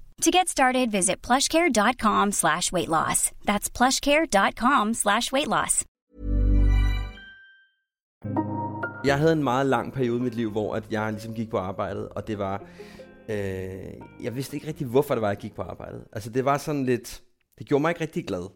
[0.21, 3.31] To get started, visit plushcare.com slash weight loss.
[3.47, 5.85] That's plushcare.com slash weight loss.
[9.05, 11.57] Jeg havde en meget lang periode i mit liv, hvor at jeg ligesom gik på
[11.57, 12.63] arbejdet, og det var...
[13.29, 13.35] Øh,
[14.23, 16.05] jeg vidste ikke rigtig, hvorfor det var, jeg gik på arbejdet.
[16.11, 17.23] Altså, det var sådan lidt...
[17.59, 18.49] Det gjorde mig ikke rigtig glad.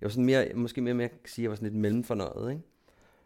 [0.00, 2.50] Jeg var sådan mere, måske mere med at sige, at jeg var sådan lidt mellemfornøjet,
[2.50, 2.62] ikke?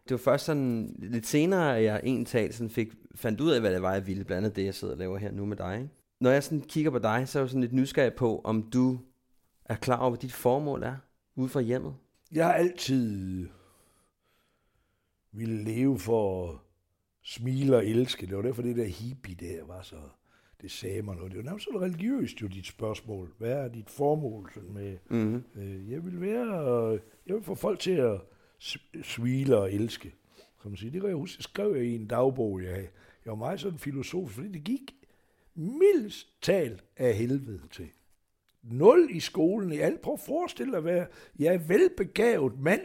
[0.05, 3.61] Det var først sådan lidt senere, at jeg en tag sådan fik, fandt ud af,
[3.61, 4.25] hvad det var, jeg ville.
[4.25, 6.04] Blandt andet det, jeg sidder og laver her nu med dig, ikke?
[6.25, 8.71] Når jeg sådan kigger på dig, så er jeg jo sådan lidt nysgerrig på, om
[8.71, 8.99] du
[9.65, 10.97] er klar over, hvad dit formål er
[11.35, 11.95] ude fra hjemmet.
[12.33, 13.49] Jeg har altid
[15.33, 16.59] ville leve for at
[17.23, 18.27] smile og elske.
[18.27, 19.97] Det var derfor, det der hippie der var så...
[20.61, 21.31] Det sagde mig noget.
[21.33, 23.35] Det var nærmest sådan religiøst jo, dit spørgsmål.
[23.39, 24.99] Hvad er dit formål sådan med...
[25.11, 25.45] Mm-hmm.
[25.63, 26.91] Øh, jeg vil være...
[27.27, 28.21] Jeg vil få folk til at
[29.03, 30.15] smile og elske.
[30.63, 30.91] Kan man sige.
[30.91, 32.89] Det kan jeg huske, det skrev jeg i en dagbog, jeg havde.
[33.25, 34.95] Jeg var meget sådan filosofisk, fordi det gik
[35.55, 37.91] mildest talt af helvede til.
[38.63, 40.01] Nul i skolen i alt.
[40.01, 41.07] Prøv at forestille dig at være,
[41.39, 42.83] jeg er velbegavet mand,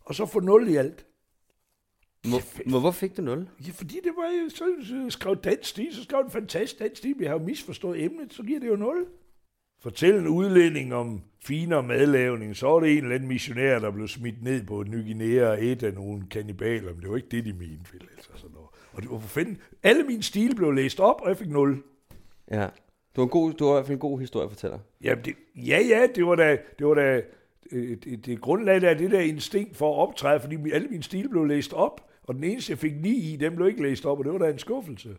[0.00, 1.06] og så få nul i alt.
[2.22, 3.48] Hvor, hvor, hvor fik du 0?
[3.66, 6.98] Ja, fordi det var jo, så, så skrev dansk stil, så skrev en fantastisk dansk
[6.98, 9.06] stil, jeg har jo misforstået emnet, så giver det jo nul.
[9.80, 14.08] Fortæl en udlænding om finere madlavning, så var det en eller anden missionær, der blev
[14.08, 17.44] smidt ned på Ny Guinea og et af nogle kannibaler, men det var ikke det,
[17.44, 18.57] de mente, vel, altså sådan.
[18.98, 21.82] Og det var for fanden, alle mine stile blev læst op, og jeg fik nul.
[22.50, 22.68] Ja.
[23.16, 24.78] Du var, en god, du var i hvert fald en god historiefortæller.
[25.00, 27.22] Jamen, det, ja, ja, det var da, det var da,
[27.72, 31.28] øh, det, det grundlag af det der instinkt for at optræde, fordi alle mine stile
[31.28, 34.18] blev læst op, og den eneste, jeg fik ni i, dem blev ikke læst op,
[34.18, 35.16] og det var da en skuffelse.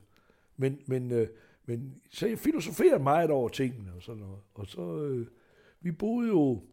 [0.58, 1.28] Men, men, øh,
[1.66, 4.40] men så jeg filosoferede meget over tingene og sådan noget.
[4.54, 5.28] Og så, øh,
[5.82, 6.64] vi boede jo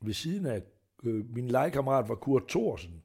[0.00, 0.62] ved siden af
[1.04, 3.02] øh, min legekammerat var Kurt Thorsen.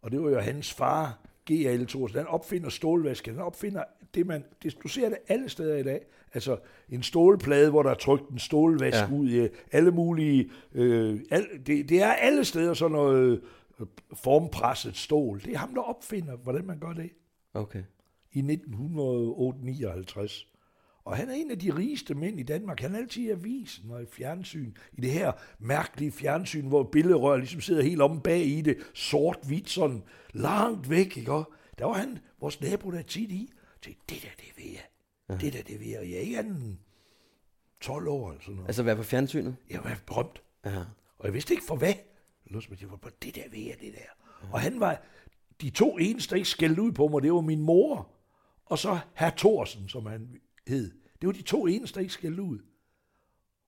[0.00, 1.86] Og det var jo hans far, G.A.L.
[1.86, 2.18] Thorsen.
[2.18, 3.34] Han opfinder stålvasken.
[3.34, 3.84] Han opfinder
[4.14, 4.44] det, man...
[4.62, 6.00] Det, du ser det alle steder i dag.
[6.34, 6.58] Altså
[6.88, 9.08] en stålplade, hvor der er trykt en stålvask Ja.
[9.16, 10.50] ud i alle mulige...
[10.74, 13.40] Øh, al, det, det er alle steder sådan noget
[13.80, 15.40] øh, formpresset stål.
[15.44, 17.10] Det er ham, der opfinder, hvordan man gør det
[17.54, 17.82] Okay.
[18.32, 20.46] i 1959.
[21.08, 22.80] Og han er en af de rigeste mænd i Danmark.
[22.80, 24.72] Han er altid i avisen og i fjernsyn.
[24.92, 28.78] I det her mærkelige fjernsyn, hvor billedrør ligesom sidder helt omme bag i det.
[28.94, 31.32] Sort-hvidt sådan langt væk, ikke?
[31.32, 33.52] Og der var han, vores nabo, der tit i.
[33.82, 34.84] Til det der, det ved jeg.
[35.28, 35.34] Ja.
[35.34, 35.98] Det der, det ved jeg.
[35.98, 36.76] Og jeg er ikke anden end
[37.80, 38.68] 12 år eller sådan noget.
[38.68, 39.56] Altså være på fjernsynet?
[39.70, 40.42] Jeg var berømt.
[40.64, 40.78] Ja.
[41.18, 41.94] Og jeg vidste ikke for hvad.
[42.50, 44.26] Jeg var på det der ved jeg, det der.
[44.52, 45.02] Og han var,
[45.60, 48.08] de to eneste, der ikke skældte ud på mig, det var min mor,
[48.64, 50.90] og så herr Thorsen, som han hed.
[51.20, 52.58] Det var de to eneste, der ikke skældte ud.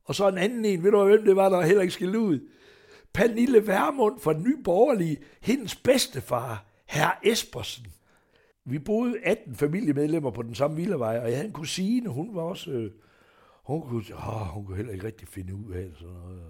[0.05, 2.49] Og så en anden en, ved du hvem det var, der heller ikke skældte ud?
[3.13, 7.87] Pernille Værmund fra den nye borgerlige, hendes bedstefar, herr Espersen.
[8.65, 12.43] Vi boede 18 familiemedlemmer på den samme villavej, og jeg havde en kusine, hun var
[12.43, 12.71] også...
[12.71, 12.91] Øh,
[13.63, 16.43] hun, kunne, åh, hun kunne heller ikke rigtig finde ud af det, sådan noget.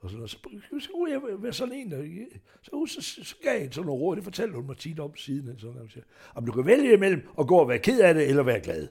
[0.00, 0.30] Og sådan noget.
[0.30, 0.38] Så,
[0.80, 2.24] så kunne jeg være sådan en, der,
[2.62, 5.00] så, så, så, så gav jeg hende sådan nogle råd, det fortalte hun mig tit
[5.00, 5.58] om siden.
[5.58, 5.96] Sådan, noget.
[5.96, 8.60] Jamen, om du kan vælge imellem at gå og være ked af det, eller være
[8.60, 8.88] glad.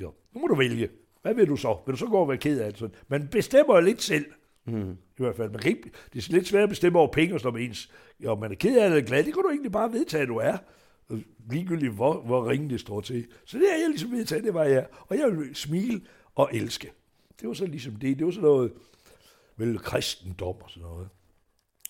[0.00, 0.88] Jo, nu må du vælge.
[1.22, 1.78] Hvad vil du så?
[1.86, 2.78] Vil du så gå og være ked af det?
[2.78, 2.94] Sådan.
[3.08, 4.26] Man bestemmer jo lidt selv.
[4.64, 4.90] Mm.
[4.92, 5.50] I hvert fald.
[5.50, 7.68] Man kan ikke, det er lidt svært at bestemme over penge, og sådan noget med
[7.68, 7.92] ens.
[8.26, 10.28] Om man er ked af det eller glad, det kan du egentlig bare vedtage, at
[10.28, 10.56] du er.
[11.50, 13.26] Ligegyldigt, hvor, hvor ringe det står til.
[13.44, 14.86] Så det har jeg ligesom vedtaget, det var jeg.
[15.08, 16.00] Og jeg vil smile
[16.34, 16.92] og elske.
[17.40, 18.18] Det var så ligesom det.
[18.18, 18.72] Det var sådan noget,
[19.56, 21.08] vel kristendom og sådan noget.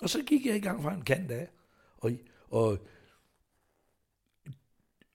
[0.01, 1.49] Og så gik jeg i gang fra en kant af.
[1.97, 2.13] Og,
[2.51, 2.79] og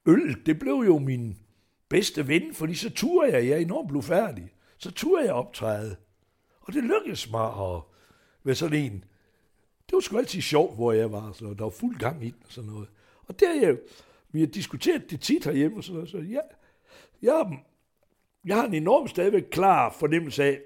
[0.06, 1.38] øl, det blev jo min
[1.90, 5.96] bedste ven, fordi så turde jeg, jeg er enormt blufærdig, så turde jeg optræde.
[6.62, 7.82] Og det lykkedes mig at
[8.44, 9.04] være sådan en.
[9.86, 12.44] Det var sgu altid sjovt, hvor jeg var, så der var fuld gang i den
[12.46, 12.90] og sådan noget.
[13.26, 13.78] Og der jeg,
[14.32, 16.40] vi har diskuteret det tit herhjemme, og sådan noget, så ja,
[17.22, 17.60] jeg,
[18.46, 20.62] jeg har en enorm stadigvæk klar fornemmelse af,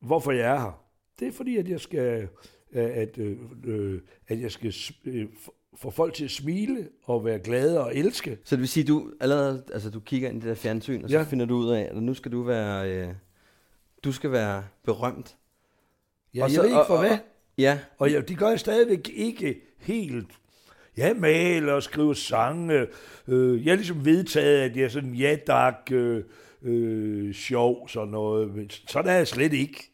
[0.00, 0.84] hvorfor jeg er her.
[1.18, 2.28] Det er fordi, at jeg skal,
[2.72, 3.18] at, at,
[4.28, 5.28] at jeg skal øh,
[5.76, 8.38] få folk til at smile og være glade og elske.
[8.44, 11.10] Så det vil sige, du allerede, altså du kigger ind i det der fjernsyn, og
[11.10, 11.22] så Ja.
[11.22, 13.08] finder du ud af, at nu skal du være, øh,
[14.04, 15.36] du skal være berømt.
[16.34, 17.18] Ja, Og jeg så- ved ikke for og- hvad.
[17.58, 20.28] Ja, Og jeg, de gør jeg stadigvæk ikke helt.
[20.96, 22.86] Jeg maler og skriver sange.
[23.28, 26.24] Øh, jeg er ligesom vedtaget, at jeg er sådan ja dak, øh,
[26.62, 28.54] øh, sjov, sådan noget.
[28.54, 29.91] Men sådan er jeg slet ikke.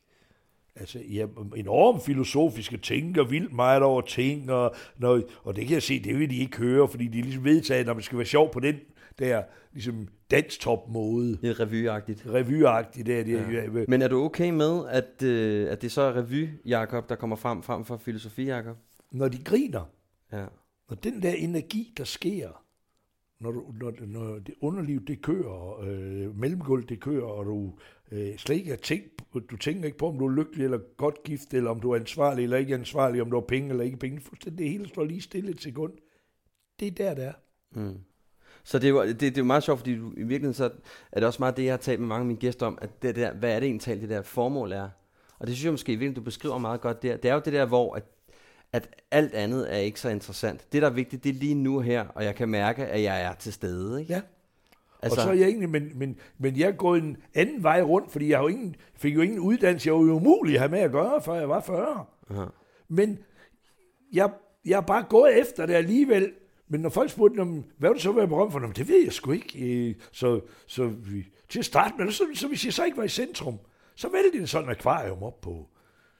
[0.80, 5.66] Altså, jeg er enormt filosofisk og tænker vildt meget over ting, og, noget, og det
[5.66, 8.02] kan jeg se, det vil de ikke høre, fordi de er ligesom vedtaget, når man
[8.02, 8.76] skal være sjov på den
[9.18, 11.38] der ligesom danstop-måde.
[11.42, 12.26] lidt revyagtigt.
[12.26, 13.24] Revyagtigt der.
[13.24, 13.84] Det, ja.
[13.88, 17.36] Men er du okay med, at, øh, at det så er revy, Jakob, der kommer
[17.36, 18.76] frem, frem for filosofi, Jakob?
[19.12, 19.90] Når de griner,
[20.32, 20.44] Ja.
[20.88, 22.48] når den der energi, der sker,
[23.40, 27.74] når, du, når, når det underliv, det kører, øh, mellemgulv, det kører, og du
[28.12, 31.54] øh, slet ikke tænkt, du tænker ikke på, om du er lykkelig eller godt gift,
[31.54, 34.20] eller om du er ansvarlig eller ikke ansvarlig, om du har penge eller ikke penge.
[34.20, 35.92] Fuldstændig det hele står lige stille et sekund.
[36.80, 37.32] Det er der, det er.
[37.70, 37.98] Mm.
[38.64, 40.70] Så det er, jo, det, det er jo meget sjovt, fordi du, i virkeligheden så
[41.12, 43.02] er det også meget det, jeg har talt med mange af mine gæster om, at
[43.02, 44.88] det der, hvad er det egentlig det der formål er.
[45.38, 47.16] Og det synes jeg måske i virkeligheden, du beskriver meget godt der.
[47.16, 48.04] Det er jo det der, hvor at,
[48.72, 50.72] at alt andet er ikke så interessant.
[50.72, 53.22] Det, der er vigtigt, det er lige nu her, og jeg kan mærke, at jeg
[53.22, 54.00] er til stede.
[54.00, 54.12] Ikke?
[54.12, 54.20] Ja.
[55.02, 57.82] Altså, Og så er jeg egentlig, men, men, men jeg er gået en anden vej
[57.82, 59.88] rundt, fordi jeg har jo ingen, fik jo ingen uddannelse.
[59.88, 62.04] Jeg var jo umulig at have med at gøre, før jeg var 40.
[62.30, 62.44] Aha.
[62.88, 63.18] Men
[64.12, 64.30] jeg,
[64.64, 66.32] jeg er bare gået efter det alligevel.
[66.68, 68.58] Men når folk spurgte, om, hvad vil du så være berømt for?
[68.58, 69.96] Men det ved jeg sgu ikke.
[70.12, 73.08] Så, så vi, til at starte med, så, så hvis jeg så ikke var i
[73.08, 73.58] centrum,
[73.94, 75.66] så vælgte det sådan et akvarium op på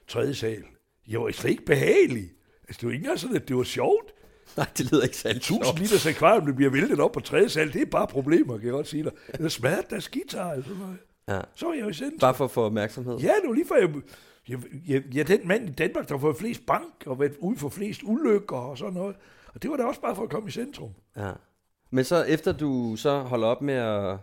[0.08, 0.64] tredje sal.
[1.08, 2.30] Jeg var slet ikke behagelig.
[2.68, 4.12] Altså, det var ikke engang sådan, at det var sjovt.
[4.56, 5.78] Nej, det lyder ikke særlig 1000 sjovt.
[5.78, 8.72] liters akvarium, der bliver væltet op på tredje sal, det er bare problemer, kan jeg
[8.72, 9.12] godt sige dig.
[9.34, 10.98] Eller smadret deres guitar, noget.
[11.28, 11.40] Ja.
[11.54, 12.18] Så var jeg jo i centrum.
[12.18, 13.16] Bare for at få opmærksomhed.
[13.18, 13.90] Ja, det var lige før jeg,
[14.48, 14.58] jeg,
[14.88, 17.68] jeg, jeg den mand i Danmark, der har fået flest bank og været ude for
[17.68, 19.16] flest ulykker og sådan noget.
[19.54, 20.90] Og det var da også bare for at komme i centrum.
[21.16, 21.30] Ja.
[21.90, 24.16] Men så efter du så holder op med at,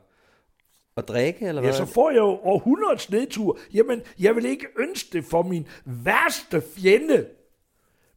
[0.98, 1.78] at drikke, eller Ja, hvad?
[1.78, 3.58] så får jeg jo århundredes nedtur.
[3.74, 7.26] Jamen, jeg vil ikke ønske det for min værste fjende.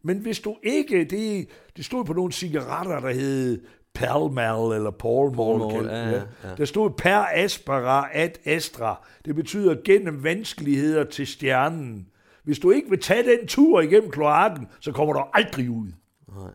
[0.09, 3.63] Men hvis du ikke, det, det stod på nogle cigaretter, der hed
[3.95, 5.87] Pall Mall eller Paul Mall.
[5.87, 6.55] Ja, ja, ja.
[6.57, 9.07] Der stod per aspera ad astra.
[9.25, 12.09] Det betyder gennem vanskeligheder til stjernen.
[12.43, 15.89] Hvis du ikke vil tage den tur igennem kloakken, så kommer du aldrig ud.
[16.29, 16.53] Nej.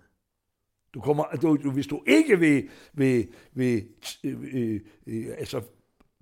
[0.94, 3.84] Du kommer, du, du, hvis du ikke vil, vil, vil
[4.24, 5.62] øh, øh, øh, altså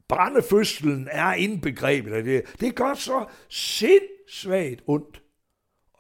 [0.08, 2.44] brændefødslen er indbegrebet af det.
[2.60, 5.22] Det gør så sindssygt ondt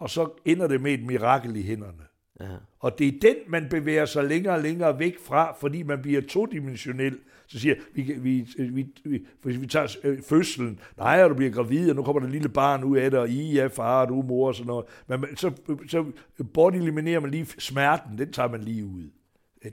[0.01, 2.03] og så ender det med et mirakel i hænderne.
[2.39, 2.55] Ja.
[2.79, 6.21] Og det er den, man bevæger sig længere og længere væk fra, fordi man bliver
[6.21, 7.17] todimensionel.
[7.47, 11.89] Så siger vi, vi, vi, vi, hvis vi tager øh, fødslen, nej, du bliver gravid,
[11.89, 14.19] og nu kommer der lille barn ud af det, og I er far, og du
[14.19, 14.85] er mor, og sådan noget.
[15.07, 15.51] Men så,
[15.87, 16.05] så
[16.53, 19.09] bort eliminerer man lige smerten, den tager man lige ud.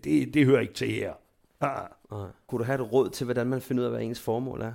[0.04, 1.12] Det, det hører ikke til her.
[1.60, 1.88] Ah.
[2.46, 4.72] Kunne du have et råd til, hvordan man finder ud af, hvad ens formål er?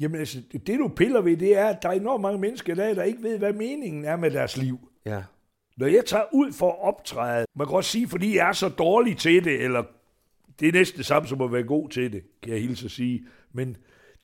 [0.00, 2.76] Jamen altså, det du piller ved, det er, at der er enormt mange mennesker i
[2.76, 4.78] dag, der ikke ved, hvad meningen er med deres liv.
[5.06, 5.22] Ja.
[5.76, 8.68] Når jeg tager ud for at optræde, man kan også sige, fordi jeg er så
[8.68, 9.84] dårlig til det, eller
[10.60, 12.90] det er næsten det samme som at være god til det, kan jeg hilse at
[12.90, 13.26] sige.
[13.52, 13.76] Men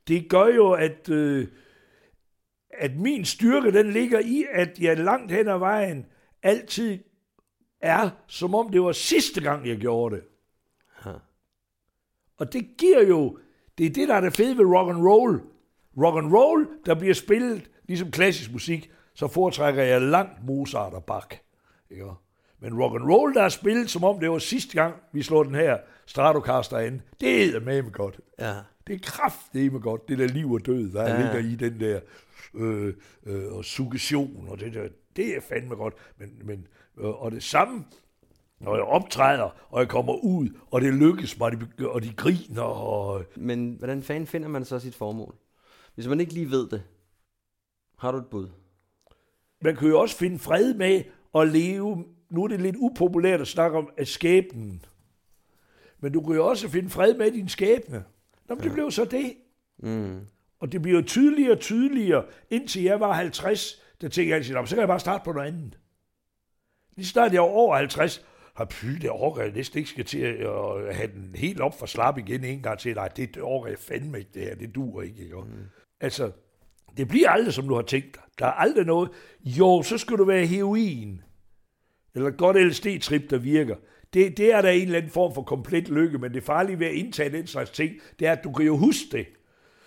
[0.09, 1.49] det gør jo, at, øh,
[2.71, 6.07] at min styrke, den ligger i, at jeg langt hen ad vejen
[6.43, 6.99] altid
[7.81, 10.25] er, som om det var sidste gang, jeg gjorde det.
[11.07, 11.13] Ja.
[12.37, 13.39] Og det giver jo,
[13.79, 15.41] det er det, der er det fede ved rock and roll.
[16.03, 21.05] Rock and roll, der bliver spillet ligesom klassisk musik, så foretrækker jeg langt Mozart og
[21.05, 21.27] Bach.
[21.91, 22.05] Ikke?
[22.61, 25.43] Men rock and roll, der er spillet, som om det var sidste gang, vi slår
[25.43, 28.21] den her Stratocaster ind, det er med godt.
[28.39, 28.55] Ja.
[28.87, 31.23] Det er kraftedeme godt, det der liv og død, der Ja.
[31.23, 32.01] ligger i den der
[32.55, 32.95] øh,
[33.27, 35.95] øh, og suggestion, og det der, det er fandme godt.
[36.19, 36.67] Men, men,
[36.99, 37.85] øh, og det samme,
[38.61, 42.13] når jeg optræder, og jeg kommer ud, og det lykkes mig, og de, og de
[42.17, 45.35] griner, og Men hvordan fanden finder man så sit formål?
[45.97, 46.83] Hvis man ikke lige ved det,
[47.99, 48.49] har du et bud?
[49.61, 51.05] man kan jo også finde fred med
[51.35, 54.85] at leve, nu er det lidt upopulært at snakke om at skæbnen,
[56.01, 58.05] men du kan jo også finde fred med din skæbne.
[58.49, 59.35] Nå, men det blev så det.
[59.79, 60.21] Mm.
[60.61, 64.61] Og det bliver tydeligere og tydeligere, indtil jeg var 50, der tænkte jeg altid, "Nå,
[64.61, 65.79] men så kan jeg bare starte på noget andet.
[66.97, 70.19] Lige snart jeg var over 50, har py, det orker jeg næsten ikke skal til
[70.19, 72.95] at at have den helt op for slap igen en gang til.
[72.95, 74.55] Nej, det orker jeg fandme ikke, det her.
[74.55, 75.23] Det duer ikke.
[75.23, 75.37] ikke?
[75.37, 75.65] Mm.
[76.01, 76.33] Altså,
[76.97, 78.23] det bliver aldrig, som du har tænkt dig.
[78.39, 79.11] Der er aldrig noget.
[79.45, 81.23] Jo, så skal du være heroin.
[82.15, 83.77] Eller et godt LSD-trip, der virker.
[84.15, 86.87] Det, det er der en eller anden form for komplet lykke, men det farlige ved
[86.87, 89.27] at indtage den slags ting, det er, at du kan jo huske det.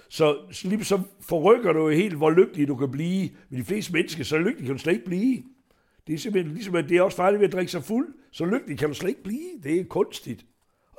[0.09, 3.29] Så, så lige så forrykker du jo helt, hvor lykkelig du kan blive.
[3.49, 5.43] Men de fleste mennesker, så lykkelig kan du slet ikke blive.
[6.07, 8.13] Det er simpelthen ligesom, at det er også farligt ved at drikke sig fuld.
[8.31, 9.49] Så lykkelig kan du slet ikke blive.
[9.63, 10.45] Det er kunstigt.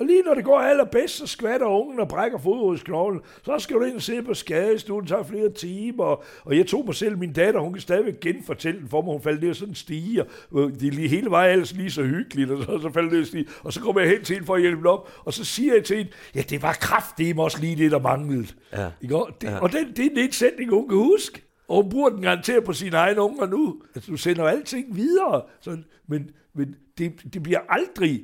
[0.00, 3.20] Og lige når det går allerbedst, så skvatter ungen og brækker fodrodsknoglen.
[3.44, 6.22] Så skal du ind og sidde på skadestuen, det tager flere timer.
[6.44, 9.12] Og jeg tog mig selv, min datter, hun kan stadigvæk genfortælle den for mig.
[9.12, 12.02] Hun faldt ned sådan en stige, og det er lige hele vejen ellers lige så
[12.02, 13.46] hyggeligt, og så, så faldt ned stige.
[13.62, 15.74] Og så kommer jeg hen til hende for at hjælpe hende op, og så siger
[15.74, 18.46] jeg til hende, ja, det var kraftedeme også lige det, der manglede.
[18.72, 18.88] Ja.
[19.02, 19.16] Ikke?
[19.16, 19.58] Og, det, Ja.
[19.58, 21.42] og den, det er en sætning, hun kan huske.
[21.68, 23.82] Og hun bruger den garanteret på sine egne unger nu.
[23.94, 25.42] Altså, du sender alting videre.
[25.60, 25.76] Så,
[26.08, 28.22] men men det, det bliver aldrig...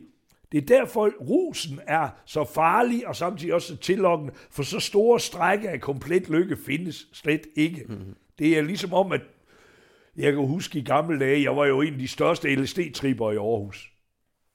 [0.53, 5.21] Det er derfor, rosen er så farlig, og samtidig også så tillokkende, for så store
[5.21, 7.85] strække af komplet lykke findes slet ikke.
[7.89, 8.15] Mm-hmm.
[8.39, 9.21] Det er ligesom om, at
[10.17, 13.37] jeg kan huske i gamle dage, jeg var jo en af de største LSD-tripper i
[13.37, 13.93] Aarhus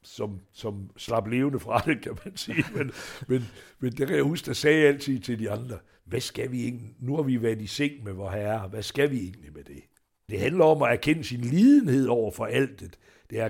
[0.03, 2.65] som, som slap levende fra det, kan man sige.
[2.75, 2.91] Men,
[3.27, 3.43] men,
[3.79, 6.63] men det kan jeg huske, der sagde jeg altid til de andre, hvad skal vi
[6.63, 6.95] egentlig?
[6.99, 9.83] Nu har vi været i seng med vor herre, hvad skal vi egentlig med det?
[10.29, 12.79] Det handler om at erkende sin lidenhed over for altet.
[12.81, 12.99] Det
[13.39, 13.49] er,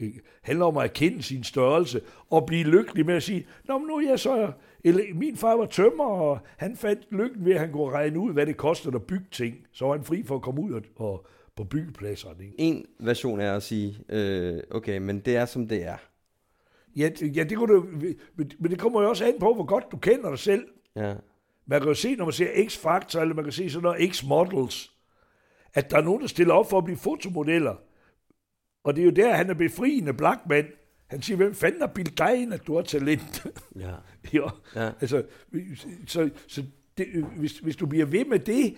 [0.00, 0.08] øh,
[0.42, 3.96] handler om at erkende sin størrelse og blive lykkelig med at sige, Nå, men nu
[3.96, 4.52] er jeg så...
[4.84, 8.32] Eller, min far var tømmer, og han fandt lykken ved, at han kunne regne ud,
[8.32, 9.56] hvad det kostede at bygge ting.
[9.72, 12.44] Så var han fri for at komme ud og, og på byggepladserne.
[12.44, 12.54] Ikke?
[12.58, 15.96] En version er at sige, øh, okay, men det er som det er.
[16.96, 17.86] Ja, det- ja, det kunne du,
[18.36, 20.64] men, men det kommer jo også an på, hvor godt du kender dig selv.
[20.96, 21.14] Ja.
[21.66, 24.96] Man kan jo se, når man ser X-Factor, eller man kan se sådan noget X-Models,
[25.74, 27.74] at der er nogen, der stiller op for at blive fotomodeller.
[28.84, 30.66] Og det er jo der, han er befriende Blackman.
[31.06, 33.46] Han siger, hvem fanden har bildt dig ind, at du har talent?
[33.76, 33.94] Ja.
[34.40, 34.48] ja.
[34.76, 34.90] Ja.
[35.00, 35.22] Altså,
[36.06, 36.62] så, så
[36.98, 38.74] det, hvis, hvis du bliver ved med det,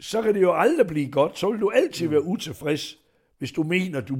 [0.00, 1.38] så kan det jo aldrig blive godt.
[1.38, 2.98] Så vil du altid være utilfreds,
[3.38, 4.16] hvis du mener, du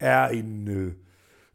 [0.00, 0.92] er en øh,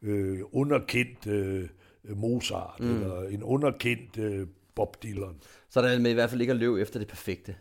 [0.02, 1.70] øh, underkendt øh,
[2.18, 2.96] Mozart, mm.
[2.96, 5.36] eller en underkendt øh, Bob Dylan.
[5.70, 7.56] Så er der med i hvert fald ikke at løbe efter det perfekte.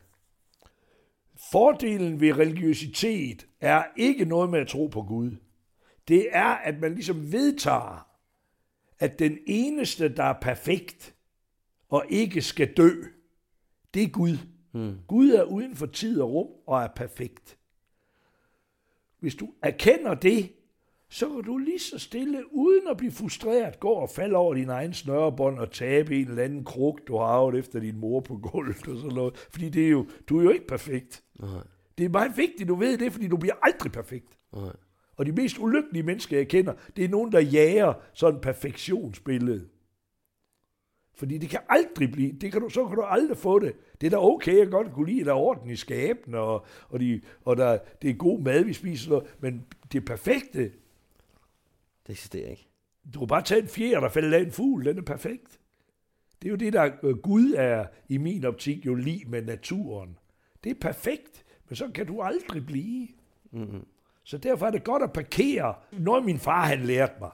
[1.53, 5.37] Fordelen ved religiøsitet er ikke noget med at tro på Gud.
[6.09, 8.09] Det er, at man ligesom vedtager,
[8.98, 11.14] at den eneste, der er perfekt
[11.89, 12.91] og ikke skal dø,
[13.95, 14.36] det er Gud.
[14.72, 14.99] Hmm.
[15.07, 17.59] Gud er uden for tid og rum og er perfekt.
[19.20, 20.53] Hvis du erkender det,
[21.11, 24.68] så kan du lige så stille, uden at blive frustreret, gå og falde over din
[24.68, 28.36] egen snørebånd og tabe en eller anden kruk, du har arvet efter din mor på
[28.36, 29.36] gulvet og sådan noget.
[29.50, 31.24] Fordi det er jo, du er jo ikke perfekt.
[31.40, 31.62] Nej.
[31.98, 34.38] Det er meget vigtigt, du ved det, fordi du bliver aldrig perfekt.
[34.52, 34.72] Nej.
[35.16, 39.68] Og de mest ulykkelige mennesker, jeg kender, det er nogen, der jager sådan et perfektionsbillede.
[41.14, 43.72] Fordi det kan aldrig blive, det kan du, så kan du aldrig få det.
[44.00, 46.66] Det er da okay, jeg godt kunne lide, at der er orden i skaben, og,
[46.88, 50.72] og, de, og der, det er god mad, vi spiser, men det perfekte,
[52.09, 52.68] Det eksisterer ikke.
[53.14, 55.61] du kan bare tage en fjer, der falder af en fugl, den er perfekt.
[56.42, 60.18] Det er jo det, der øh, Gud er i min optik jo lige med naturen.
[60.64, 63.09] Det er perfekt, men så kan du aldrig blive.
[63.52, 63.86] Mm-hmm.
[64.24, 65.74] Så derfor er det godt at parkere.
[65.92, 67.30] Noget min far han lærte mig.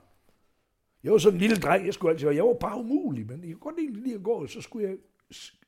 [1.04, 3.44] Jeg var sådan en lille dreng, jeg skulle altid være, jeg var bare umulig, men
[3.44, 4.96] jeg kunne godt lide at gå, så skulle jeg,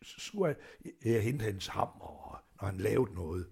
[0.02, 3.46] så skulle jeg, jeg hente hans hammer, når han lavede noget.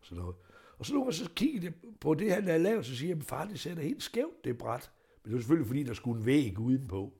[0.00, 0.36] Og, sådan noget.
[0.78, 3.24] Og så nogle gange så kiggede jeg på det, han havde lavet, så siger jeg,
[3.24, 4.90] far, det sætter helt skævt, det bræt.
[5.24, 7.12] Men det var selvfølgelig, fordi der skulle en væg udenpå.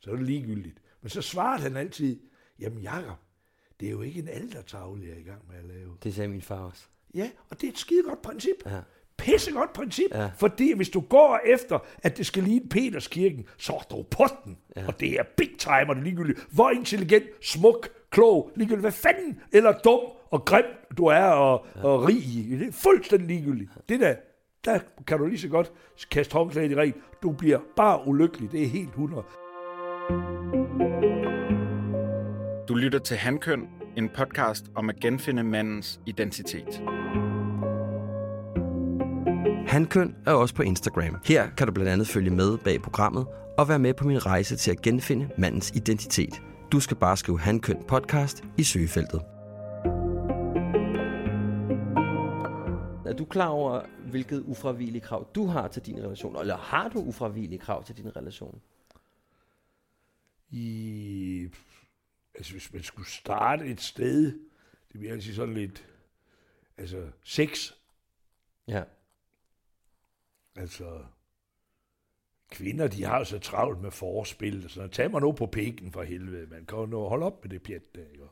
[0.00, 0.78] Så er det ligegyldigt.
[1.02, 2.20] Men så svarede han altid,
[2.58, 3.16] jamen Jacob,
[3.80, 5.96] det er jo ikke en altertavle, jeg er i gang med at lave.
[6.02, 6.82] Det sagde min far også.
[7.14, 8.56] Ja, og det er et skide godt princip.
[8.66, 8.80] Ja.
[9.18, 10.22] Pissegodt princip, Ja.
[10.22, 10.30] ja.
[10.38, 14.58] fordi hvis du går efter, at det skal ligne Peterskirken, så er du på den.
[14.76, 14.86] Ja.
[14.86, 16.46] Og det er big time, og det er ligegyldigt.
[16.50, 20.00] Hvor intelligent, smuk, klog, ligegyldigt hvad fanden, eller dum
[20.30, 20.64] og grim
[20.98, 21.84] du er, og, ja.
[21.84, 22.56] og rig i.
[22.58, 23.70] Det er fuldstændig ligegyldigt.
[23.88, 24.14] Det der,
[24.64, 25.72] der kan du lige så godt
[26.10, 26.94] kaste håndklædet i ren.
[27.22, 28.52] Du bliver bare ulykkelig.
[28.52, 29.24] Det er helt 100.
[32.68, 36.82] Du lytter til Handkøn, en podcast om at genfinde mandens identitet.
[39.66, 41.16] Handkøn er også på Instagram.
[41.24, 43.26] Her kan du blandt andet følge med bag programmet
[43.58, 46.42] og være med på min rejse til at genfinde mandens identitet.
[46.72, 49.20] Du skal bare skrive Handkøn podcast i søgefeltet.
[53.06, 56.36] Er du klar over, hvilket ufravigelige krav du har til din relation?
[56.40, 58.60] Eller har du ufravigelige krav til din relation?
[60.50, 61.48] i,
[62.34, 64.24] altså hvis man skulle starte et sted,
[64.92, 65.86] det bliver altid sådan lidt,
[66.76, 67.72] altså sex,
[68.68, 68.82] Ja.
[70.56, 71.04] altså
[72.56, 74.92] kvinder, de har så travlt med forspil, og sådan noget.
[74.92, 77.62] Tag mig nu på pikken for helvede, man kan jo nå holde op med det
[77.62, 78.24] pjat der, jo.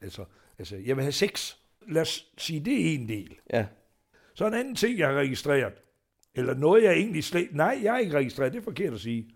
[0.00, 0.24] Altså,
[0.58, 1.56] altså, jeg vil have sex.
[1.88, 3.34] Lad os sige, det er en del.
[3.52, 3.66] Ja.
[4.34, 5.72] Så en anden ting, jeg har registreret,
[6.34, 7.48] eller noget, jeg egentlig slet...
[7.52, 9.30] Nej, jeg har ikke registreret, det er forkert at sige.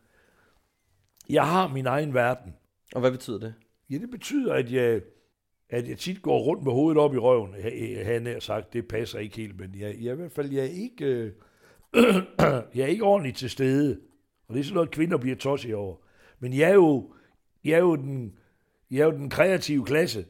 [1.30, 2.54] Jeg har min egen verden.
[2.94, 3.54] Og hvad betyder det?
[3.90, 5.00] Ja, det betyder, at jeg,
[5.70, 7.54] at jeg tit går rundt med hovedet op i røven.
[7.54, 10.64] Ha- Han har sagt, det passer ikke helt, men jeg, jeg, i hvert fald, jeg
[10.64, 11.32] er ikke, øh,
[12.74, 14.00] jeg er ikke ordentligt til stede.
[14.48, 15.96] Og det er sådan noget, kvinder bliver tosset over.
[16.38, 17.14] Men jeg er jo,
[17.64, 18.38] jeg er jo, den,
[18.90, 20.26] jeg er jo den kreative klasse.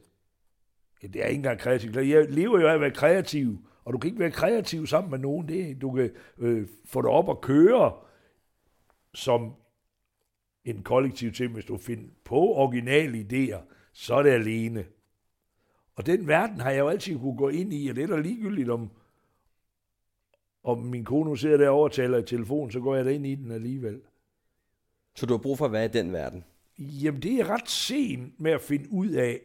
[1.02, 2.10] Ja, det er ikke engang kreativ klasse.
[2.10, 5.18] Jeg lever jo af at være kreativ, og du kan ikke være kreativ sammen med
[5.18, 5.48] nogen.
[5.48, 7.92] Det, du kan øh, få dig op og køre
[9.14, 9.54] som
[10.64, 13.60] en kollektiv ting, hvis du finder på originale idéer,
[13.92, 14.84] så er det alene.
[15.94, 18.16] Og den verden har jeg jo altid kunne gå ind i, og det er da
[18.16, 18.90] ligegyldigt, om,
[20.66, 23.26] om min kone nu sidder derovre og taler i telefon, så går jeg da ind
[23.26, 24.00] i den alligevel.
[25.14, 26.44] Så du har brug for at være i den verden.
[26.78, 29.40] Jamen, det er ret sent med at finde ud af.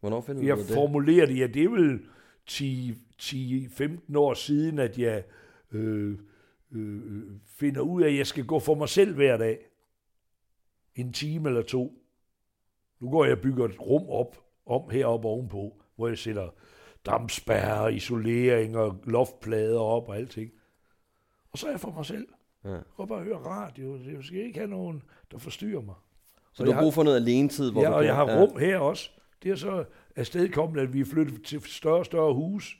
[0.00, 0.74] Hvornår finder du Jeg ud af det?
[0.74, 2.00] formulerer det, ja, det er vel
[2.50, 5.24] 10-15 år siden, at jeg
[5.72, 6.18] øh,
[6.72, 9.58] øh, finder ud af, at jeg skal gå for mig selv hver dag.
[10.94, 12.02] En time eller to.
[13.00, 16.48] Nu går jeg og bygger et rum op, om heroppe ovenpå, hvor jeg sætter
[17.06, 20.50] dampspærrer, isolering og loftplader op og alting.
[21.52, 22.28] Og så er jeg for mig selv.
[22.64, 22.70] Ja.
[22.70, 23.96] Jeg går bare og hører radio.
[23.96, 25.94] Jeg skal ikke have nogen, der forstyrrer mig.
[26.52, 28.58] Så Og du har brug for noget alenetid, hvor ja, du og jeg har rum
[28.58, 29.10] her også.
[29.42, 29.84] Det er så
[30.16, 32.78] afstedkommet, at vi er flyttet til større og større hus,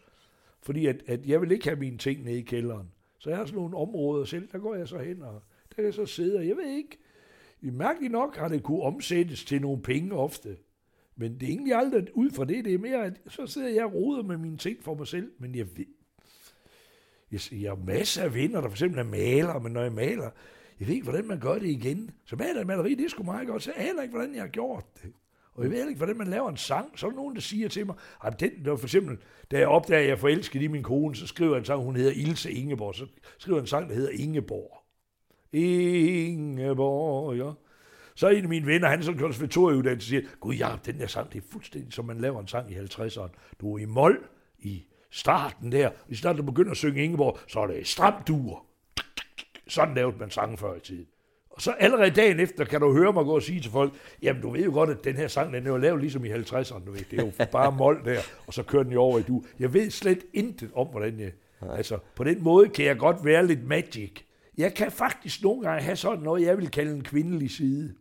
[0.62, 2.92] fordi at, at jeg vil ikke have mine ting nede i kælderen.
[3.18, 5.84] Så jeg har sådan nogle områder selv, der går jeg så hen, og der kan
[5.84, 6.98] jeg så sidde, og jeg ved ikke,
[7.60, 10.56] mærkeligt nok har det kunne omsættes til nogle penge ofte.
[11.20, 13.84] Men det er egentlig aldrig ud fra det, det er mere, at så sidder jeg
[13.84, 15.86] og roder med mine ting for mig selv, men jeg ved,
[17.32, 20.30] jeg, jeg har masser af venner, der for eksempel er maler, men når jeg maler,
[20.80, 22.10] jeg ved ikke, hvordan man gør det igen.
[22.24, 24.48] Så maler maleri, det er sgu meget godt, så jeg aner ikke, hvordan jeg har
[24.48, 25.12] gjort det.
[25.54, 26.98] Og jeg ved ikke, hvordan man laver en sang.
[26.98, 27.94] Så er der nogen, der siger til mig,
[28.24, 29.18] at den, der for eksempel,
[29.50, 31.96] da jeg opdager, at jeg forelsker i min kone, så skriver jeg en sang, hun
[31.96, 32.94] hedder Ilse Ingeborg.
[32.94, 33.06] Så
[33.38, 34.82] skriver jeg en sang, der hedder Ingeborg.
[35.52, 37.50] Ingeborg, ja.
[38.20, 40.98] Så er en af mine venner, han er sådan en konservatorieuddannelse, siger, gud ja, den
[40.98, 43.28] der sang, det er fuldstændig som man laver en sang i 50'erne.
[43.60, 44.18] Du er i mol
[44.58, 45.90] i starten der.
[46.08, 48.64] I starten, du begynder at synge Ingeborg, så er det stram dur.
[49.68, 51.06] Sådan lavede man sangen før i tiden.
[51.50, 53.92] Og så allerede dagen efter kan du høre mig gå og sige til folk,
[54.22, 56.32] jamen du ved jo godt, at den her sang, den er jo lavet ligesom i
[56.32, 57.04] 50'erne, du ved.
[57.10, 59.44] Det er jo bare mol der, og så kører den jo over i du.
[59.58, 61.32] Jeg ved slet intet om, hvordan jeg...
[61.70, 64.12] Altså, på den måde kan jeg godt være lidt magic.
[64.58, 67.94] Jeg kan faktisk nogle gange have sådan noget, jeg vil kalde en kvindelig side.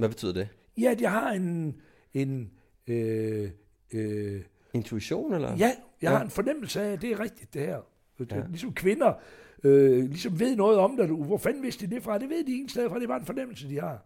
[0.00, 0.48] Hvad betyder det?
[0.78, 1.80] Ja, at jeg har en...
[2.14, 2.50] en
[2.86, 3.50] øh,
[3.92, 4.42] øh,
[4.72, 5.48] Intuition, eller?
[5.48, 6.10] Ja, jeg ja.
[6.10, 7.80] har en fornemmelse af, at det er rigtigt, det her.
[8.30, 8.42] Ja.
[8.48, 9.12] Ligesom kvinder
[9.64, 11.08] øh, ligesom ved noget om det.
[11.08, 12.18] Du, Hvor fanden vidste de det fra?
[12.18, 12.96] Det ved de ingen steder fra.
[12.96, 14.04] Det er bare en fornemmelse, de har.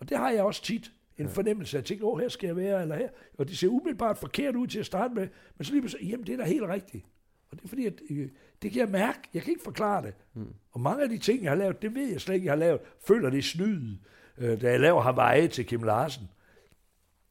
[0.00, 0.92] Og det har jeg også tit.
[1.18, 1.32] En ja.
[1.32, 3.08] fornemmelse af, tænke, åh, her skal jeg være, eller her.
[3.38, 6.26] Og det ser umiddelbart forkert ud til at starte med, men så lige pludselig, jamen,
[6.26, 7.04] det er da helt rigtigt.
[7.50, 8.28] Og det er fordi, at, øh,
[8.62, 9.18] det kan jeg mærke.
[9.34, 10.14] Jeg kan ikke forklare det.
[10.34, 10.46] Mm.
[10.70, 12.58] Og mange af de ting, jeg har lavet, det ved jeg slet ikke, jeg har
[12.58, 12.80] lavet.
[13.06, 13.98] Føler det er.
[14.38, 16.28] Øh, da jeg laver Hawaii til Kim Larsen,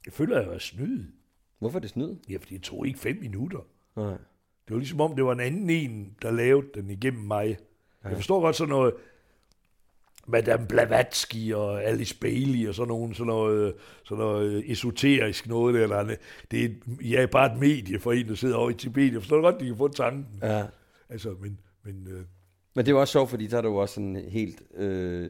[0.06, 1.04] jeg føler, at jeg er snyd.
[1.60, 2.16] Hvorfor er det snyd?
[2.30, 3.60] Ja, fordi det tog ikke fem minutter.
[3.96, 4.18] Nej.
[4.68, 7.58] Det var ligesom om, det var en anden en, der lavede den igennem mig.
[8.04, 8.10] Ja.
[8.10, 8.94] Jeg forstår godt sådan noget,
[10.28, 13.74] Madame Blavatsky og Alice Bailey og sådan nogle, sådan noget,
[14.04, 15.84] sådan noget esoterisk noget der.
[15.84, 16.16] Eller
[16.52, 16.70] det er
[17.02, 19.14] ja, bare et medie for en, der sidder over i Tibet.
[19.14, 20.26] Jeg forstår godt, de kan få tanken.
[20.42, 20.66] Ja.
[21.10, 22.26] Altså, men, men øh,
[22.76, 24.62] Men det jo også sjovt, fordi der er du også sådan helt...
[24.76, 25.30] Øh,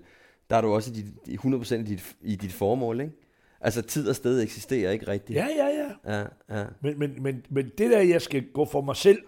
[0.52, 3.14] der er du også i dit, i 100% i dit, i dit formål, ikke?
[3.62, 5.38] Altså tid og sted eksisterer ikke rigtigt.
[5.38, 6.18] ja, ja, ja.
[6.20, 6.26] Ja,
[6.60, 6.66] ja.
[6.82, 9.22] Men, men, men, men det der, jeg skal gå for mig selv,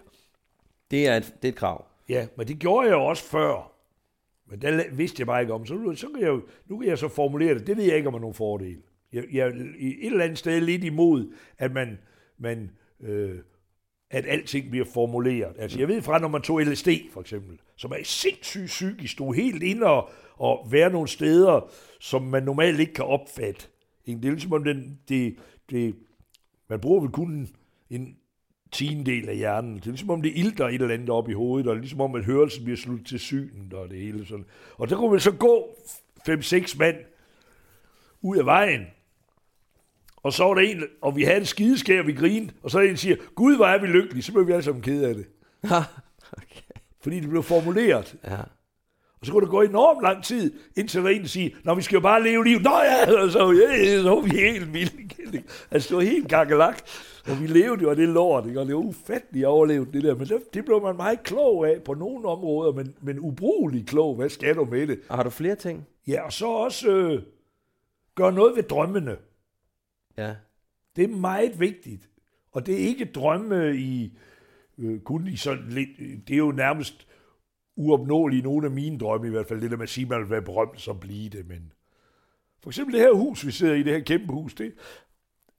[0.91, 1.86] Det, er et, det er et krav.
[2.09, 3.71] Ja, men det gjorde jeg også før.
[4.49, 5.65] Men la- vidste jeg bare ikke om.
[5.65, 7.67] Så, nu- så kan jeg, nu kan jeg så formulere det.
[7.67, 8.78] Det ved jeg ikke om er nogen fordel.
[9.13, 11.99] Jeg, jeg i et eller andet sted lidt imod, at man,
[12.38, 12.71] man
[13.01, 13.36] øh,
[14.14, 15.55] at alting bliver formuleret.
[15.59, 19.36] Altså jeg ved fra, når man tog LSD for eksempel, som er sindssygt psykisk, stod
[19.36, 23.68] helt inde og, og være nogle steder, som man normalt ikke kan opfatte.
[24.05, 25.36] Det er ligesom om den, det,
[25.70, 25.95] det,
[26.70, 27.49] man bruger vel kun
[27.89, 28.18] en,
[28.72, 29.76] tiendel tiendedel af hjernen.
[29.76, 32.16] Det er ligesom om det ilter et eller andet op i hovedet, og ligesom om
[32.16, 34.45] at hørelsen bliver slut til synet og det hele sådan.
[34.78, 35.78] Og der kunne man så gå
[36.26, 36.95] fem-seks mand
[38.22, 38.88] ud af vejen,
[40.24, 42.82] og så var der en, og vi havde en skideskær, vi grinede, og så er
[42.82, 45.07] der en, der siger, Gud, hvor er vi lykkelige, så blev vi alle sammen kede
[45.07, 45.26] af det.
[46.41, 46.80] okay.
[47.01, 48.15] Fordi det blev formuleret.
[48.24, 48.38] Ja.
[49.24, 51.95] Og så kunne det gå enormt lang tid, indtil der en, siger, Nå, vi skal
[51.95, 52.63] jo bare leve livet.
[52.63, 54.91] Nå ja, og så, ja, så var vi helt vilde?
[55.71, 56.82] Altså, det var helt kakkelak.
[57.30, 58.59] Og vi levede jo af det lort, ikke?
[58.59, 60.15] og det var ufatteligt at overleve det der.
[60.15, 64.15] Men det, det blev man meget klog af på nogle områder, men, men ubrugelig klog.
[64.15, 64.99] Hvad skal du med det?
[65.09, 65.88] Og har du flere ting?
[66.07, 67.21] Ja, og så også øh,
[68.15, 69.17] gøre noget ved drømmene.
[70.18, 70.36] Ja.
[70.95, 72.09] Det er meget vigtigt.
[72.51, 74.18] Og det er ikke drømme i,
[74.78, 75.89] øh, kun i sådan lidt,
[76.28, 77.07] det er jo nærmest
[77.76, 80.20] uopnåelige nogle af mine drømme i hvert fald, det der med at sige, at man
[80.22, 81.74] vil være berømt så blive det, men
[82.64, 84.74] for eksempel det her hus, vi sidder i, det her kæmpe hus, det,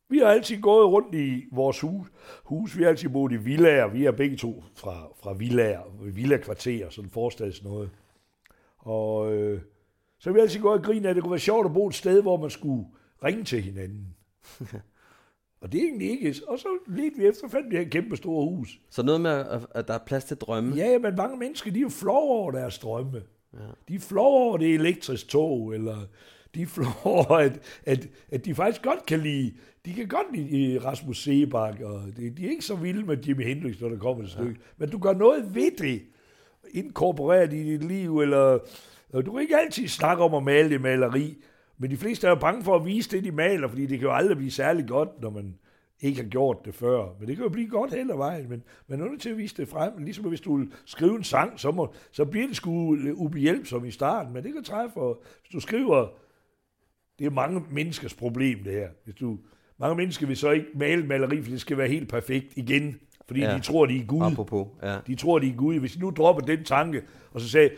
[0.09, 2.09] vi har altid gået rundt i vores hus,
[2.45, 2.79] hus.
[2.79, 7.11] vi har altid boet i villager, vi er begge to fra, fra villager, villakvarterer, sådan
[7.11, 7.91] forstads noget.
[8.79, 9.61] Og øh,
[10.19, 11.95] så har vi altid gået og grinet at det kunne være sjovt at bo et
[11.95, 12.87] sted, hvor man skulle
[13.25, 14.17] ringe til hinanden.
[15.61, 16.41] og det er egentlig ikke.
[16.49, 18.81] Og så lidt vi efter, fandt vi et kæmpe store hus.
[18.91, 20.77] Så noget med, at, der er plads til drømme.
[20.77, 23.23] Ja, men mange mennesker, de er jo flove over deres drømme.
[23.53, 23.59] Ja.
[23.89, 25.97] De er flove over det elektrisk tog, eller
[26.55, 30.79] de flove over, at, at, at de faktisk godt kan lide, de kan godt lide
[30.79, 34.25] Rasmus Sebak, og de, de er ikke så vilde med Jimi Hendrix, når der kommer
[34.25, 34.51] et stykke.
[34.51, 34.67] Ja.
[34.77, 36.03] Men du gør noget ved det,
[36.71, 38.59] inkorporeret i dit liv, eller
[39.13, 41.37] og du kan ikke altid snakke om at male det maleri,
[41.79, 44.09] men de fleste er jo bange for at vise det, de maler, fordi det kan
[44.09, 45.55] jo aldrig blive særlig godt, når man
[46.01, 47.17] ikke har gjort det før.
[47.19, 49.57] Men det kan jo blive godt hele vejen, men man er nødt til at vise
[49.57, 49.93] det frem.
[49.99, 53.91] Ligesom hvis du vil skrive en sang, så, må, så bliver det sgu ubehjælpsom i
[53.91, 56.09] starten, men det kan træffe, for, hvis du skriver,
[57.19, 58.89] det er mange menneskers problem det her.
[59.05, 59.39] Hvis du,
[59.79, 63.41] mange mennesker vil så ikke male maleri, for det skal være helt perfekt igen, fordi
[63.41, 63.57] ja.
[63.57, 64.23] de tror, de er Gud.
[64.23, 64.99] Apropos, ja.
[65.07, 65.79] De tror, de er Gud.
[65.79, 67.03] Hvis de nu dropper den tanke,
[67.33, 67.71] og så sagde,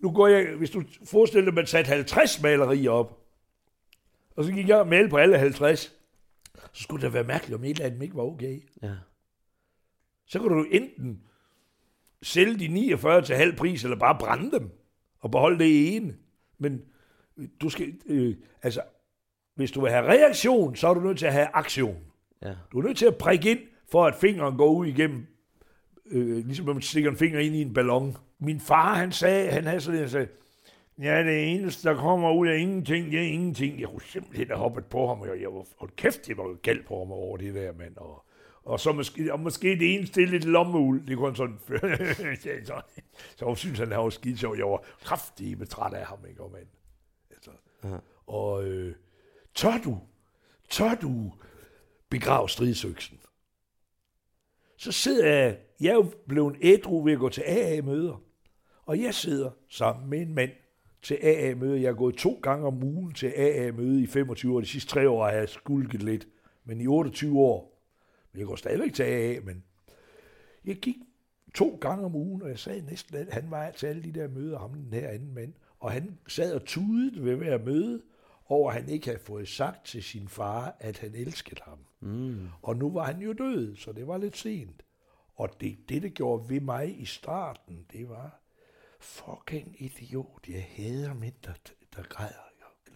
[0.00, 3.25] nu går jeg, hvis du forestiller dig, at man satte 50 malerier op,
[4.36, 5.92] og så gik jeg og malte på alle 50,
[6.72, 8.60] så skulle det være mærkeligt, om et eller andet ikke var okay.
[8.82, 8.92] Ja.
[10.26, 11.22] Så kan du enten
[12.22, 14.70] sælge de 49 til halv pris, eller bare brænde dem,
[15.20, 16.14] og beholde det ene.
[16.58, 16.82] Men
[17.60, 18.80] du skal, øh, altså,
[19.54, 21.96] hvis du vil have reaktion, så er du nødt til at have aktion.
[22.42, 22.54] Ja.
[22.72, 23.60] Du er nødt til at prikke ind,
[23.90, 25.26] for at fingeren går ud igennem,
[26.06, 28.16] øh, ligesom når man stikker en finger ind i en ballon.
[28.38, 30.28] Min far, han sagde, han havde sådan, han sagde,
[30.98, 33.80] ja, det eneste, der kommer ud af ingenting, det er ingenting.
[33.80, 36.86] Jeg kunne simpelthen have hoppet på ham, og jeg var, og kæft, jeg var galt
[36.86, 37.96] på ham over det der, mand.
[37.96, 38.24] Og,
[38.62, 41.06] og så måske, og måske det eneste, det er lidt lommeuld.
[41.06, 41.58] Det kunne sådan,
[42.66, 42.82] så,
[43.36, 44.56] så synes han, han var skide sjov.
[44.56, 46.66] Jeg var kraftig med træt af ham, ikke, og mand.
[47.30, 47.50] Altså,
[48.26, 48.94] og øh,
[49.54, 49.98] tør du,
[50.70, 51.32] tør du
[52.10, 53.18] begrave stridsøksen?
[54.76, 58.22] så sidder jeg, jeg er jo blevet ædru ved at gå til AA-møder,
[58.86, 60.50] og jeg sidder sammen med en mand
[61.02, 61.80] til AA-møde.
[61.80, 64.60] Jeg har gået to gange om ugen til AA-møde i 25 år.
[64.60, 66.28] De sidste tre år har jeg skulket lidt,
[66.64, 67.82] men i 28 år.
[68.32, 69.64] Men jeg går stadigvæk til AA, men
[70.64, 70.96] jeg gik
[71.54, 74.28] to gange om ugen, og jeg sad næsten, at han var til alle de der
[74.28, 78.02] møder, ham den her anden mand, og han sad og tudede ved hver møde,
[78.48, 81.78] over at han ikke havde fået sagt til sin far, at han elskede ham.
[82.00, 82.48] Mm.
[82.62, 84.82] Og nu var han jo død, så det var lidt sent.
[85.34, 88.40] Og det, det, det gjorde ved mig i starten, det var,
[89.00, 91.52] fucking idiot, jeg hader mænd, der,
[91.96, 92.46] der græder.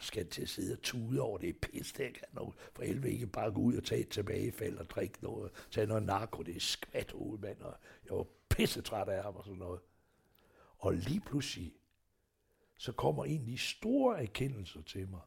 [0.01, 2.55] skal til at sidde og tude over, det er pis, det kan noget.
[2.75, 6.03] For helvede ikke bare gå ud og tage et tilbagefald og drikke noget, tage noget
[6.03, 9.81] narko, det er skvat mand, og jeg var pisse træt af ham og sådan noget.
[10.79, 11.75] Og lige pludselig,
[12.79, 15.21] så kommer en af de store erkendelser til mig.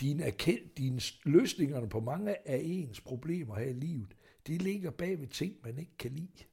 [0.00, 5.20] Dine, erkend, dine løsningerne på mange af ens problemer her i livet, de ligger bag
[5.20, 6.44] ved ting, man ikke kan lide.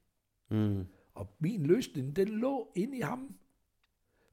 [0.50, 0.86] Mm.
[1.14, 3.40] Og min løsning, den lå inde i ham.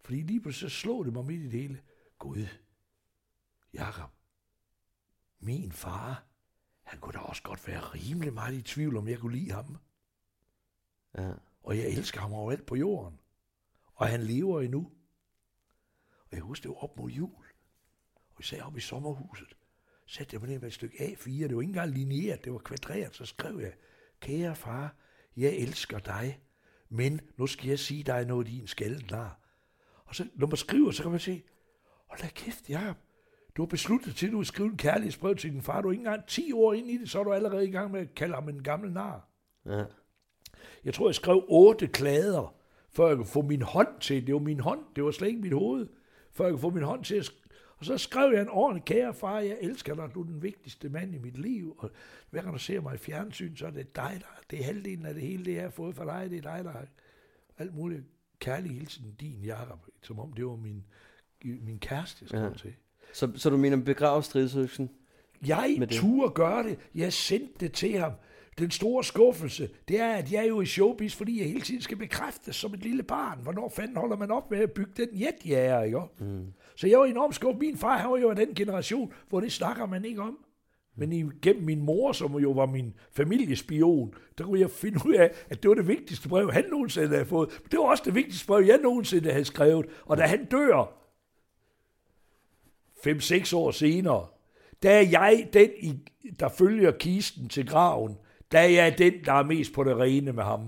[0.00, 1.82] Fordi lige pludselig så slog det mig midt i det hele.
[2.18, 2.46] Gud,
[3.72, 4.10] Jakob,
[5.40, 6.24] min far,
[6.82, 9.76] han kunne da også godt være rimelig meget i tvivl, om jeg kunne lide ham.
[11.18, 11.32] Ja.
[11.62, 13.20] Og jeg elsker ham overalt på jorden.
[13.94, 14.92] Og han lever endnu.
[16.10, 17.44] Og jeg husker, det var op mod jul.
[18.34, 19.56] Og sad oppe i sommerhuset.
[20.06, 21.30] Satte jeg mig ned med et stykke A4.
[21.30, 23.14] Det var ikke engang lineært, det var kvadreret.
[23.14, 23.74] Så skrev jeg,
[24.20, 24.96] kære far,
[25.36, 26.40] jeg elsker dig.
[26.90, 29.40] Men nu skal jeg sige dig noget, din skaldet nar.
[30.04, 31.42] Og så, når man skriver, så kan man se,
[32.08, 32.96] hold da kæft, Jacob,
[33.56, 35.80] du har besluttet til, at du vil skrive en kærlighedsbrev til din far.
[35.80, 37.90] Du er ikke engang 10 år ind i det, så er du allerede i gang
[37.90, 39.28] med at kalde ham en gammel nar.
[39.66, 39.84] Ja.
[40.84, 42.54] Jeg tror, jeg skrev otte klader,
[42.90, 44.26] før jeg kunne få min hånd til.
[44.26, 45.88] Det var min hånd, det var slet ikke mit hoved.
[46.32, 47.32] Før jeg kunne få min hånd til at
[47.78, 50.88] Og så skrev jeg en ordentlig, kære far, jeg elsker dig, du er den vigtigste
[50.88, 51.74] mand i mit liv.
[51.78, 51.90] Og
[52.30, 55.06] hver gang du ser mig i fjernsyn, så er det dig, der det er halvdelen
[55.06, 56.72] af det hele, det jeg har fået fra dig, det er dig, der
[57.58, 58.02] alt muligt
[58.38, 60.84] kærlig hilsen, din Jakob, som om det var min,
[61.44, 62.50] min kæreste, jeg skrev Ja.
[62.54, 62.74] til.
[63.12, 64.90] Så, så du mener begrav stridsøksen?
[65.46, 66.78] Jeg turde gøre det.
[66.94, 68.12] Jeg sendte det til ham.
[68.58, 71.82] Den store skuffelse, det er, at jeg er jo i showbiz, fordi jeg hele tiden
[71.82, 73.38] skal bekræftes som et lille barn.
[73.42, 76.00] Hvornår fanden holder man op med at bygge den jet, jeg er, ikke?
[76.18, 76.46] Mm.
[76.76, 77.60] Så jeg var enormt skuffet.
[77.60, 80.38] Min far, han var jo af den generation, hvor det snakker man ikke om.
[80.96, 85.30] Men igennem min mor, som jo var min familiespion, der kunne jeg finde ud af,
[85.50, 87.48] at det var det vigtigste brev, han nogensinde havde fået.
[87.62, 89.86] Men det var også det vigtigste brev, jeg nogensinde havde skrevet.
[90.04, 90.94] Og da han dør,
[93.06, 94.26] 5-6 år senere,
[94.82, 96.00] der er jeg den,
[96.40, 98.16] der følger kisten til graven.
[98.52, 100.60] Der er jeg den, der er mest på det rene med ham.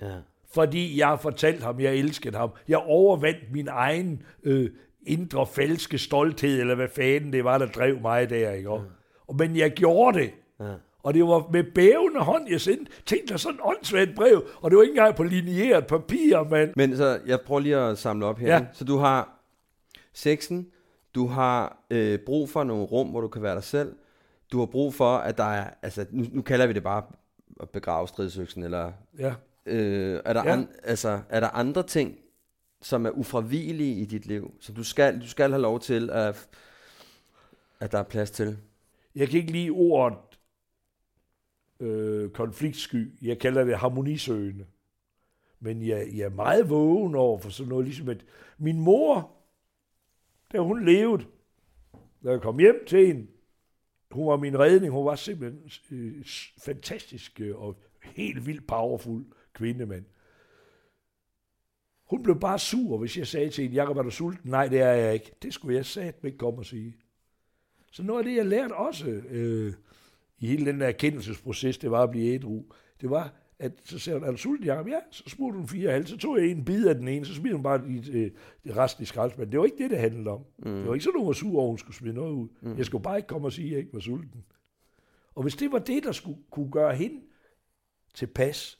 [0.00, 0.14] Ja.
[0.54, 2.50] Fordi jeg har fortalt ham, jeg elskede ham.
[2.68, 4.70] Jeg overvandt min egen øh,
[5.06, 8.70] indre falske stolthed, eller hvad fanden det var, der drev mig der, ikke?
[8.72, 8.78] Ja.
[9.38, 10.30] Men jeg gjorde det.
[10.60, 10.74] Ja.
[11.02, 12.92] Og det var med bævende hånd, jeg sendte.
[13.06, 16.72] Tænk dig sådan åndssvagt brev, og det var ikke engang på lineært papir, mand.
[16.76, 18.54] Men så, jeg prøver lige at samle op her.
[18.54, 18.64] Ja.
[18.72, 19.38] Så du har
[20.12, 20.66] sexen,
[21.14, 23.94] du har øh, brug for nogle rum, hvor du kan være dig selv.
[24.52, 27.02] Du har brug for, at der er, altså nu, nu kalder vi det bare
[27.60, 29.34] at begrave stridsøksen, eller Ja.
[29.66, 30.52] øh, er, der Ja.
[30.52, 32.18] an, altså, er der andre ting,
[32.82, 36.48] som er ufravigelige i dit liv, som du skal, du skal have lov til, at,
[37.80, 38.58] at der er plads til?
[39.14, 40.18] Jeg kan ikke lide ordet
[41.80, 43.12] øh, konfliktsky.
[43.22, 44.66] Jeg kalder det harmonisøgende.
[45.60, 48.24] Men jeg, jeg er meget vågen over for sådan noget, ligesom at
[48.58, 49.30] min mor,
[50.52, 51.24] da hun levede,
[52.24, 53.26] da jeg kom hjem til hende,
[54.10, 56.24] hun var min redning, hun var simpelthen øh,
[56.58, 60.04] fantastisk øh, og helt vildt powerful kvindemand.
[62.10, 64.50] Hun blev bare sur, hvis jeg sagde til hende, Jacob, er du sulten?
[64.50, 65.32] Nej, det er jeg ikke.
[65.42, 66.96] Det skulle jeg satme ikke komme og sige.
[67.92, 69.74] Så noget af det, jeg lærte også øh,
[70.38, 72.64] i hele den der erkendelsesproces, det var at blive ædru,
[73.00, 74.88] det var, at så sagde hun, er du sulten, Jacob?
[74.88, 77.34] Ja, så smurte hun fire halv, så tog jeg en bid af den ene, så
[77.34, 78.30] smed hun bare i, øh,
[78.64, 79.52] det resten i skraldespanden.
[79.52, 80.44] Det var ikke det, det handlede om.
[80.58, 80.64] Mm.
[80.64, 82.48] Det var ikke sådan, hun var sur over, hun skulle smide noget ud.
[82.62, 82.76] Mm.
[82.76, 84.44] Jeg skulle bare ikke komme og sige, at jeg ikke var sulten.
[85.34, 87.20] Og hvis det var det, der skulle kunne gøre hende
[88.14, 88.78] tilpas,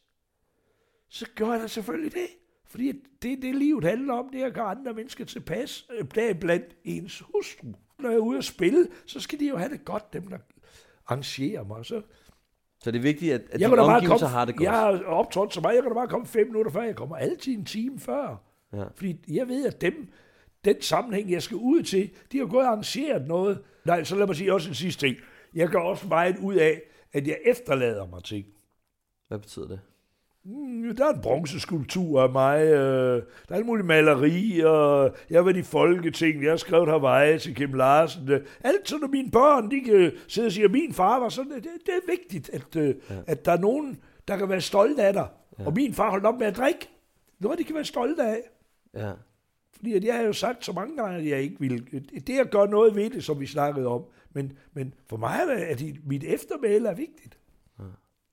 [1.08, 2.28] så gør jeg selvfølgelig det.
[2.66, 6.34] Fordi det er det, livet handler om, det er at gøre andre mennesker tilpas, øh,
[6.34, 7.68] blandt ens hustru.
[7.98, 10.38] Når jeg er ude at spille, så skal de jo have det godt, dem der
[11.06, 11.86] arrangerer mig.
[11.86, 12.02] Så
[12.80, 14.64] Så det er vigtigt, at, at jeg dine omgivelser komme, har det godt.
[14.64, 16.82] Jeg har optrådt så meget, jeg kan da bare komme fem minutter før.
[16.82, 18.42] Jeg kommer altid en time før.
[18.72, 18.84] Ja.
[18.94, 20.08] Fordi jeg ved, at dem,
[20.64, 23.62] den sammenhæng, jeg skal ud til, de har gået og arrangeret noget.
[23.84, 25.16] Nej, så lad mig sige også en sidste ting.
[25.54, 28.46] Jeg gør også meget ud af, at jeg efterlader mig ting.
[29.28, 29.80] Hvad betyder det?
[30.48, 35.38] Mm, Der er en bronzeskulptur af mig, øh, der er alt muligt maleri, og jeg
[35.38, 38.30] har været i Folketing, jeg har skrevet Hawaii til Kim Larsen.
[38.30, 41.28] Øh, alt sådan, at mine børn, de kan sidde og sige, at min far var
[41.28, 43.14] sådan, det, det er vigtigt, at, øh, ja.
[43.26, 45.28] at der er nogen, der kan være stolte af dig.
[45.58, 45.66] Ja.
[45.66, 46.88] Og min far holdt op med at drikke.
[47.40, 48.40] Noget, de kan være stolte af.
[48.94, 49.12] Ja.
[49.76, 52.02] Fordi at jeg har jo sagt så mange gange, at jeg ikke vil.
[52.26, 54.02] Det at gøre noget ved det, som vi snakkede om.
[54.32, 57.38] Men, men for mig er det, at mit eftermæle er vigtigt.
[57.78, 57.84] Ja.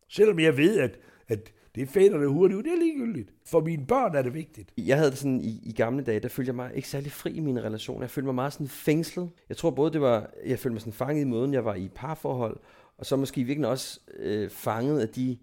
[0.09, 3.34] Selvom jeg ved, at, at det fader det hurtigt ud, det er ligegyldigt.
[3.45, 4.73] For mine børn er det vigtigt.
[4.78, 7.32] Jeg havde det sådan, i, i gamle dage, der følte jeg mig ikke særlig fri
[7.32, 8.01] i mine relationer.
[8.01, 9.30] Jeg følte mig meget sådan fængslet.
[9.49, 11.89] Jeg tror både, det var, jeg følte mig sådan fanget i måden, jeg var i
[11.95, 12.59] parforhold,
[12.97, 15.38] og så måske virkelig også øh, fanget af de,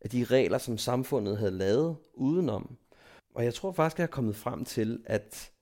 [0.00, 2.76] af de regler, som samfundet havde lavet udenom.
[3.34, 5.52] Og jeg tror faktisk, at jeg er kommet frem til, at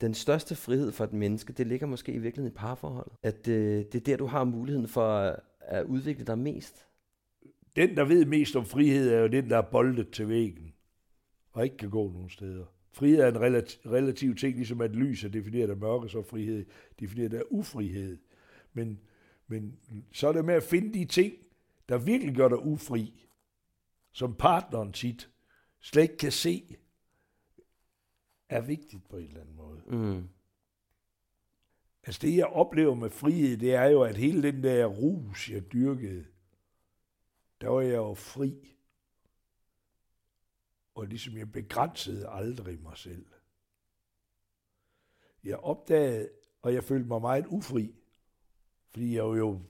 [0.00, 3.12] den største frihed for et menneske, det ligger måske i virkeligheden i parforholdet.
[3.22, 6.86] At øh, det er der, du har muligheden for at, at udvikle dig mest.
[7.76, 10.74] Den, der ved mest om frihed, er jo den, der er boldet til væggen,
[11.52, 12.64] og ikke kan gå nogen steder.
[12.92, 16.66] Frihed er en relativ, relativ ting, ligesom at lys er defineret af mørke, så frihed
[17.00, 18.18] defineret af ufrihed.
[18.72, 19.00] Men,
[19.46, 19.78] men
[20.12, 21.34] så er det med at finde de ting,
[21.88, 23.26] der virkelig gør dig ufri,
[24.12, 25.30] som partneren tit
[25.80, 26.76] slet ikke kan se,
[28.48, 29.82] er vigtigt på en eller anden måde.
[29.86, 30.28] Mm.
[32.02, 35.72] Altså det, jeg oplever med frihed, det er jo, at hele den der rus, jeg
[35.72, 36.24] dyrkede,
[37.60, 38.76] der var jeg jo fri.
[40.94, 43.26] Og ligesom jeg begrænsede aldrig mig selv.
[45.44, 46.28] Jeg opdagede,
[46.62, 47.94] og jeg følte mig meget ufri.
[48.90, 49.60] Fordi jeg jo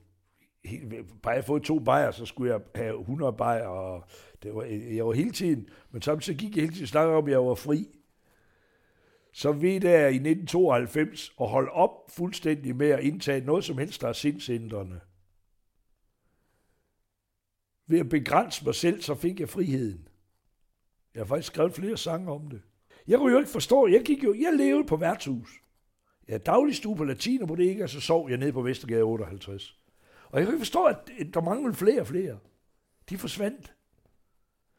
[0.64, 4.05] helt, bare jeg fået to bajer, så skulle jeg have 100 bajer, og
[4.43, 7.30] det var, jeg var hele tiden, men samtidig gik jeg hele tiden snakke om, at
[7.30, 7.88] jeg var fri.
[9.32, 14.01] Så ved jeg i 1992 at holde op fuldstændig med at indtage noget som helst,
[14.01, 15.01] der er sindsindrende.
[17.91, 20.09] Ved at begrænse mig selv, så fik jeg friheden.
[21.14, 22.62] Jeg har faktisk skrevet flere sange om det.
[23.09, 25.62] Jeg kunne jo ikke forstå, jeg gik jo, jeg levede på værtshus.
[26.26, 29.03] Jeg havde daglig stue på latin, og ikke, og så sov jeg nede på Vestergade
[29.03, 29.78] 58.
[30.30, 32.38] Og jeg kunne ikke forstå, at der manglede flere og flere.
[33.09, 33.74] De forsvandt.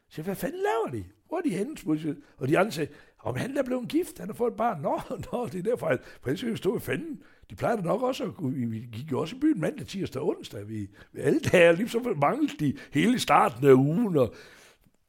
[0.08, 1.08] Så jeg, hvad fanden laver de?
[1.26, 2.16] Hvor er de henne?
[2.36, 4.80] Og de andre sagde, om han er blevet gift, han har fået et barn.
[4.86, 5.00] Nå,
[5.32, 7.22] nå, det er derfor, for ellers skal vi stå i fanden.
[7.52, 8.32] De plejer da nok også at
[8.70, 10.68] vi gik jo også i byen mandag, tirsdag og onsdag.
[10.68, 14.34] Vi, vi alle dage, lige så manglede de hele starten af ugen, og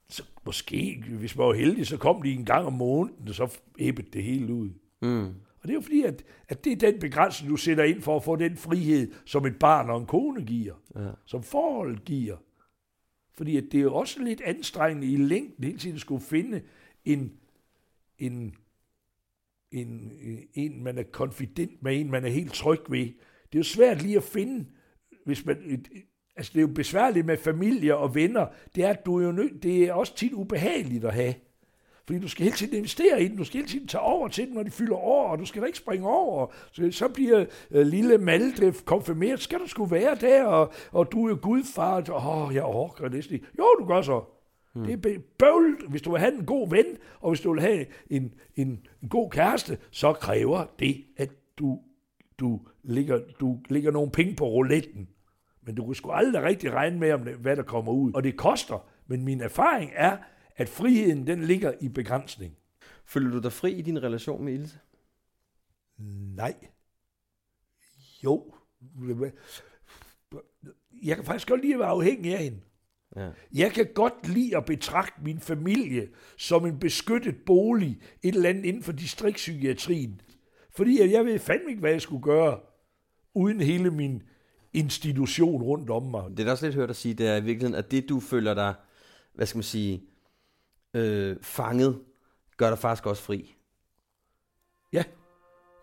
[0.10, 3.60] så måske, hvis man var heldig, så kom de en gang om måneden, og så
[3.80, 4.70] æbbede det hele ud.
[5.02, 5.26] Mm.
[5.28, 8.16] Og det er jo fordi, at, at det er den begrænsning, du sætter ind for
[8.16, 10.74] at få den frihed, som et barn og en kone giver.
[10.96, 11.10] Ja.
[11.26, 12.38] Som forholdet giver.
[13.34, 16.62] Fordi at det er jo også lidt anstrengende i længden hele tiden at skulle finde
[17.06, 17.32] en,
[18.20, 18.56] en,
[19.74, 20.11] en,
[20.53, 23.05] en, man er konfident med, en man er helt tryg ved.
[23.05, 24.65] Det er jo svært lige at finde,
[25.26, 25.86] hvis man,
[26.36, 29.32] altså det er jo besværligt med familie og venner, det er, at du er jo
[29.32, 31.34] nød, det er også tit ubehageligt at have.
[32.05, 34.45] Fordi du skal hele tiden investere i den, du skal hele tiden tage over til
[34.45, 36.47] den, når de fylder år, og du skal da ikke springe over.
[36.71, 41.26] Så, så bliver øh, lille Malte konfirmeret, skal du skulle være der, og, og du
[41.26, 43.47] er jo gudfar, åh, oh, jeg orker næsten ikke.
[43.57, 44.21] Jo, du gør så.
[44.74, 44.86] Hmm.
[44.86, 46.86] Det er bøvl, hvis du vil have en god ven,
[47.19, 51.82] og hvis du vil have en, en, en god kæreste, så kræver det, at du,
[52.39, 55.10] du, lægger, du lægger nogle penge på rouletten.
[55.62, 58.14] Men du kan sgu aldrig rigtig regne med, om det, hvad der kommer ud.
[58.14, 58.89] Og det koster.
[59.08, 60.18] Men min erfaring er,
[60.56, 62.58] at friheden den ligger i begrænsning.
[63.06, 64.80] Føler du dig fri i din relation med Ilse?
[66.36, 66.56] Nej.
[68.24, 68.54] Jo.
[71.04, 72.60] Jeg kan faktisk godt lide at være afhængig af hende.
[73.16, 73.30] Ja.
[73.53, 76.07] Jeg kan godt lide at betragte min familie
[76.38, 80.22] som en beskyttet bolig, et eller andet inden for distriktspsykiatrien.
[80.76, 82.59] Fordi jeg ved fandme ikke, hvad jeg skulle gøre,
[83.34, 84.24] uden hele min
[84.74, 86.38] institution rundt om mig.
[86.38, 88.53] Det er også lidt hørt at sige, det er i virkeligheden, at det du føler
[88.53, 88.74] dig,
[89.34, 90.03] hvad skal man sige,
[90.93, 91.99] øh, fanget,
[92.57, 93.55] gør dig faktisk også fri.
[94.93, 95.03] Ja,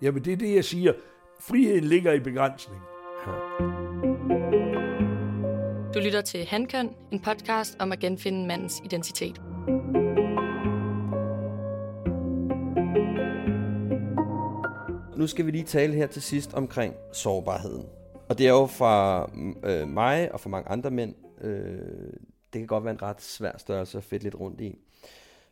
[0.03, 0.93] jamen det er det, jeg siger.
[1.41, 2.83] Friheden ligger i begrænsning.
[3.27, 3.80] Ja.
[5.95, 9.41] Du lytter til Handkøn, en podcast om at genfinde mandens identitet.
[15.17, 17.87] Nu skal vi lige tale her til sidst omkring sårbarheden.
[18.29, 19.31] Og det er jo fra
[19.65, 21.79] øh, mig og for mange andre mænd, øh,
[22.53, 24.79] det kan godt være en ret svær størrelse at fedt lidt rundt i.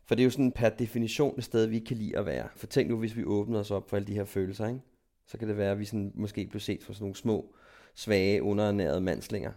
[0.05, 2.47] For det er jo sådan per definition et sted, vi ikke kan lide at være.
[2.55, 4.79] For tænk nu, hvis vi åbner os op for alle de her følelser, ikke?
[5.27, 7.53] så kan det være, at vi sådan måske bliver set for sådan nogle små,
[7.95, 9.51] svage, underernærede mandslinger,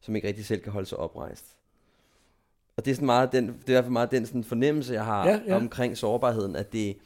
[0.00, 1.56] som ikke rigtig selv kan holde sig oprejst.
[2.76, 4.94] Og det er, sådan meget den, det er i hvert fald meget den sådan fornemmelse,
[4.94, 5.56] jeg har Ja, ja.
[5.56, 6.96] omkring sårbarheden, at det,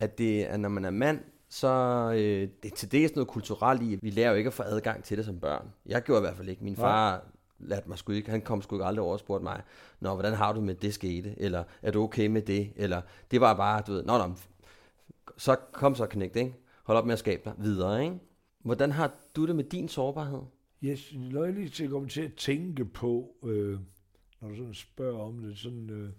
[0.00, 1.68] at det at når man er mand, så
[2.14, 5.04] øh, det er til dels noget kulturelt i, vi lærer jo ikke at få adgang
[5.04, 5.68] til det som børn.
[5.86, 6.64] Jeg gjorde i hvert fald ikke.
[6.64, 7.22] Min far
[7.58, 9.62] lærte mig sgu ikke, han kom sgu ikke aldrig over og spurgte mig,
[10.00, 11.34] Nå, hvordan har du med det skete?
[11.36, 12.72] Eller er du okay med det?
[12.76, 14.30] Eller det var bare, du ved, nå, nå,
[15.36, 16.54] så kom så knægt, ikke?
[16.84, 18.18] Hold op med at skabe dig videre, ikke?
[18.62, 20.40] Hvordan har du det med din sårbarhed?
[20.84, 23.80] Jeg lige til at komme til at tænke på, øh,
[24.40, 26.10] når du sådan spørger om det, sådan, øh,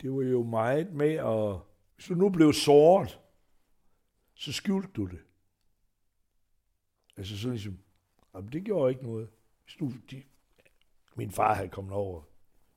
[0.00, 1.58] det var jo meget med at,
[1.94, 3.20] hvis du nu blev såret,
[4.34, 5.18] så skjulte du det.
[7.16, 7.78] Altså sådan ligesom,
[8.34, 9.28] jamen det gjorde ikke noget.
[9.64, 10.22] Hvis nu, de,
[11.16, 12.22] min far havde kommet over,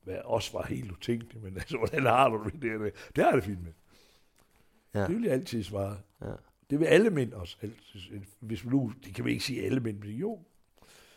[0.03, 2.61] hvad også var helt utænkeligt, men altså, hvordan har du det?
[2.61, 3.73] Det, det har det fint med.
[4.93, 5.07] Ja.
[5.07, 5.97] Det vil jeg altid svare.
[6.21, 6.33] Ja.
[6.69, 7.57] Det vil alle mænd også.
[7.61, 8.21] altid.
[8.39, 10.43] Hvis nu, det kan vi ikke sige alle mænd, men jo,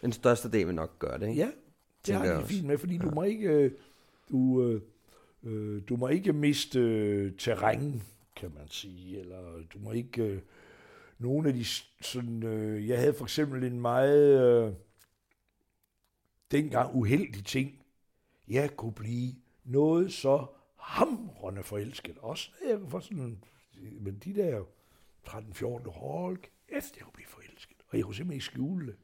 [0.03, 1.41] Den største del vil nok gøre det, ikke?
[1.41, 1.51] Ja,
[2.07, 3.73] det har de fint med, fordi du må ikke, øh,
[4.31, 4.83] du, øh,
[5.43, 8.03] øh, du må ikke miste øh, terræn,
[8.37, 10.23] kan man sige, eller du må ikke...
[10.23, 10.41] Øh,
[11.19, 11.65] nogle af de
[12.01, 12.43] sådan...
[12.43, 14.67] Øh, jeg havde for eksempel en meget...
[14.67, 14.73] Øh,
[16.51, 17.83] dengang uheldig ting.
[18.49, 19.35] Jeg kunne blive
[19.65, 20.47] noget så
[20.77, 22.19] hamrende forelsket.
[22.19, 23.45] Også jeg var sådan...
[24.01, 24.63] Men de der
[25.27, 26.39] 13-14 hold
[26.69, 27.77] efter jeg kunne blive forelsket.
[27.89, 28.97] Og jeg kunne simpelthen ikke skjule det.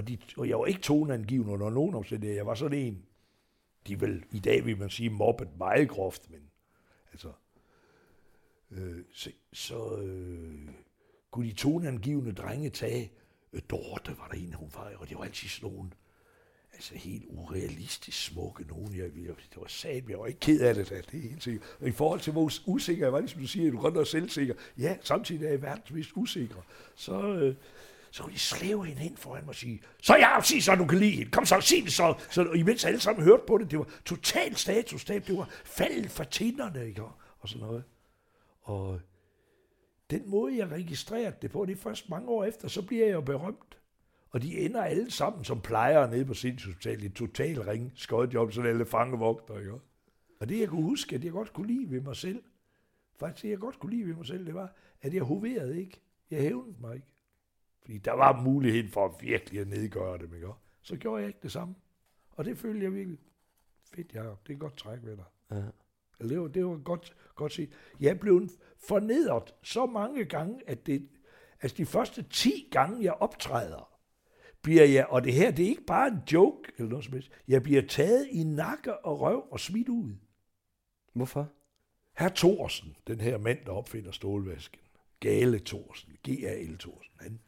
[0.00, 2.38] Og, de, og jeg var ikke toneangivende under nogen omstændigheder.
[2.38, 3.02] Jeg var sådan en,
[3.86, 6.40] de vil, i dag vil man sige, mobbet meget groft, men
[7.12, 7.32] altså,
[8.70, 10.68] øh, så, så øh,
[11.30, 13.12] kunne de toneangivende drenge tage,
[13.52, 15.90] øh, Dorte var der en, hun var, og det var altid sådan nogle,
[16.72, 18.94] altså helt urealistisk smukke nogen.
[18.96, 21.42] Jeg, jeg, det var sat, jeg var ikke ked af det, da, det er helt
[21.42, 21.76] sikkert.
[21.80, 24.54] Og i forhold til, hvor usikker jeg var, ligesom du siger, du godt nok selvsikker.
[24.78, 26.62] Ja, samtidig er jeg verdens mest usikre.
[26.94, 27.54] Så, øh,
[28.10, 30.86] så kunne de slæve hende ind foran mig og sige, så ja, sig så, du
[30.86, 31.30] kan lide hende.
[31.30, 32.14] Kom så, sig det så.
[32.30, 35.26] så og imens alle sammen hørte på det, det var total statustab.
[35.26, 37.02] Det var faldet for tinderne, ikke?
[37.02, 37.84] Og, og sådan noget.
[38.62, 39.00] Og
[40.10, 43.14] den måde, jeg registrerede det på, det er først mange år efter, så bliver jeg
[43.14, 43.78] jo berømt.
[44.30, 48.70] Og de ender alle sammen som plejere nede på sindshospitalet i total ring, skøjtjob, sådan
[48.70, 49.72] alle fangevogter, ikke?
[50.40, 52.42] Og det, jeg kunne huske, at jeg godt kunne lide ved mig selv,
[53.18, 56.00] faktisk det, jeg godt kunne lide ved mig selv, det var, at jeg hoverede ikke.
[56.30, 57.06] Jeg hævnede mig ikke.
[57.80, 60.48] Fordi der var mulighed for virkelig at nedgøre dem, ikke?
[60.82, 61.74] Så gjorde jeg ikke det samme.
[62.30, 63.18] Og det følte jeg virkelig
[63.94, 64.46] fedt, Jacob.
[64.46, 65.24] Det er godt træk ved dig.
[65.50, 65.62] Ja.
[66.20, 67.70] Eller Det var, det var godt, godt set.
[68.00, 68.48] Jeg blev
[68.88, 71.08] fornedret så mange gange, at det,
[71.60, 73.90] altså de første 10 gange, jeg optræder,
[74.62, 77.30] bliver jeg, og det her, det er ikke bare en joke eller noget som helst,
[77.48, 80.14] jeg bliver taget i nakke og røv og smidt ud.
[81.12, 81.48] Hvorfor?
[82.16, 84.80] Herr Thorsen, den her mand, der opfinder stålvasken,
[85.20, 86.78] Gale Thorsen, G.A.L.
[86.78, 87.40] Thorsen, han,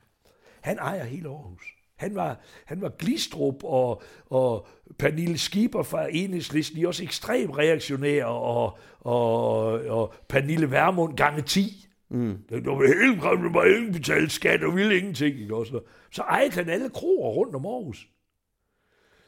[0.62, 1.62] han ejer hele Aarhus.
[1.96, 4.66] Han var, han var Glistrup og, og
[4.98, 11.42] Pernille Schieber fra Enhedslisten, de er også ekstremt reaktionære, og, og, og Pernille Vermund gange
[11.42, 11.88] 10.
[12.10, 12.38] Mm.
[12.48, 15.40] Der var helt der var ingen betalt skat og ville ingenting.
[15.40, 15.56] Ikke?
[15.56, 18.08] Også, så ejede han alle kroer rundt om Aarhus.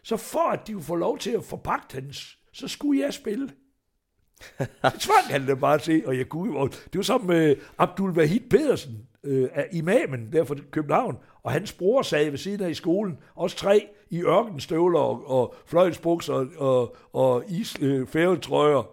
[0.02, 3.50] Så for at de kunne få lov til at forpagte hans, så skulle jeg spille.
[4.58, 8.40] Det tvang han da bare til, og jeg kunne, det var sammen med Abdul Wahid
[8.50, 12.74] Pedersen, øh, af imamen der fra København, og hans bror sad ved siden af i
[12.74, 18.90] skolen, også tre i ørkenstøvler og, og fløjelsbukser og, og, og is, øh, færgetrøjer,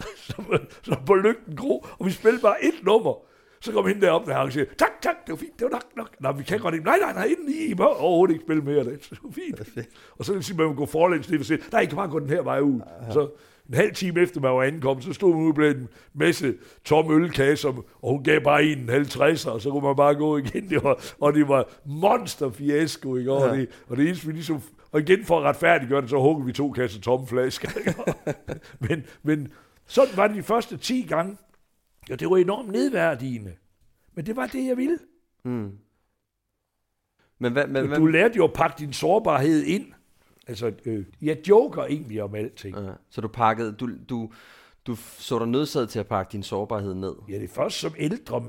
[0.26, 3.14] så, så på lygten gro, og vi spillede bare et nummer.
[3.60, 5.84] Så kom hende derop ham og siger, tak, tak, det var fint, det var nok,
[5.96, 6.20] nok.
[6.20, 6.86] Nej, vi kan godt ikke.
[6.86, 8.84] Nej, nej, nej, inden I må overhovedet ikke spille mere.
[8.84, 9.86] Det var fint.
[10.18, 12.08] Og så vil sige, man må gå forlæns det, og sige, nej, I kan bare
[12.08, 12.80] gå den her vej ud.
[13.12, 13.28] Så
[13.68, 16.54] en halv time efter man var ankommet, så stod hun ude blandt en masse
[16.84, 17.68] tomme ølkasser,
[18.02, 20.68] og hun gav bare en en halv 60, og så kunne man bare gå igen.
[20.70, 23.32] Det var, og det var monster fiasko, ikke?
[23.32, 23.60] Og, Ja.
[23.60, 24.60] det, og det eneste, vi ligesom,
[24.92, 27.68] og igen for at retfærdiggøre det, så huggede vi to kasser tomme flasker.
[28.88, 29.48] Men, men
[29.86, 31.36] sådan var det de første 10 gange.
[32.08, 33.52] Ja, det var enormt nedværdigende.
[34.14, 34.98] Men det var det, jeg ville.
[35.44, 35.70] Mm.
[37.38, 39.86] Men hvad, men, hvad, Du lærte jo at pakke din sårbarhed ind.
[40.46, 42.76] Altså, øh, jeg joker egentlig om alting.
[42.76, 44.32] ja, så du pakkede, du, du,
[44.86, 47.14] du så dig nødsaget til at pakke din sårbarhed ned.
[47.28, 48.44] Ja, det er først som ældre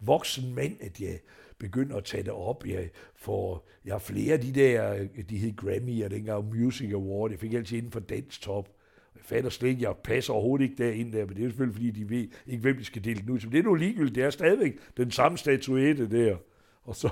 [0.00, 1.18] voksen mand, at jeg
[1.58, 2.66] begynder at tage det op.
[2.66, 7.30] Jeg, får, jeg har flere af de der, de hed Grammy og dengang Music Award.
[7.30, 8.68] Jeg fik altid inden for Dance Top.
[9.14, 11.90] Jeg fatter slet ikke, jeg passer overhovedet ikke derind der, men det er selvfølgelig, fordi
[11.90, 13.40] de ved ikke, hvem de skal dele den ud.
[13.40, 16.36] Så det er nu ligegyldigt, det er stadigvæk den samme statuette der.
[16.84, 17.08] Og så,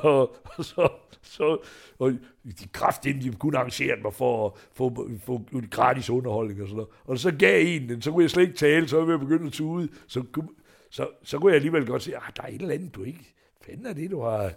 [0.57, 0.89] og så,
[1.23, 1.59] så
[1.99, 2.13] og
[2.45, 6.77] de kraftinde, de kunne arrangere mig for at få, få en gratis underholdning og sådan
[6.77, 6.91] noget.
[7.05, 9.47] Og så gav en den, så kunne jeg slet ikke tale, så var jeg begyndt
[9.47, 9.89] at tude.
[10.07, 10.49] Så, kunne-
[10.91, 13.35] så, så kunne jeg alligevel godt sige, at der er et eller andet, du ikke,
[13.63, 14.53] fanden er det, du har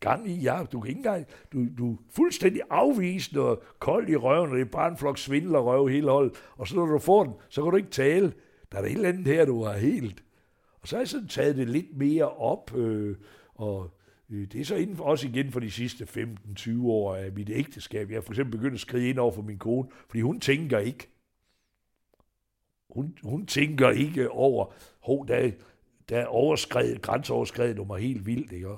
[0.00, 0.34] gang i.
[0.34, 4.56] Ja, du kan ikke engang, du, du er fuldstændig afvisende og kold i røven, og
[4.56, 6.32] det er bare en flok svindler røv hele holdet.
[6.56, 8.32] Og så når du får den, så kan du ikke tale.
[8.72, 10.22] Der er et eller andet her, du har helt.
[10.82, 13.16] Og så har jeg sådan taget det lidt mere op, øh,
[13.54, 13.90] og
[14.30, 17.50] Øh, det er så inden for, også igen for de sidste 15-20 år af mit
[17.50, 18.10] ægteskab.
[18.10, 20.78] Jeg har for eksempel begyndt at skride ind over for min kone, fordi hun tænker
[20.78, 21.08] ikke.
[22.90, 25.50] Hun, hun tænker ikke over, hov, der,
[26.08, 28.68] der er overskrevet, grænseoverskrevet nummer helt vildt, ikke?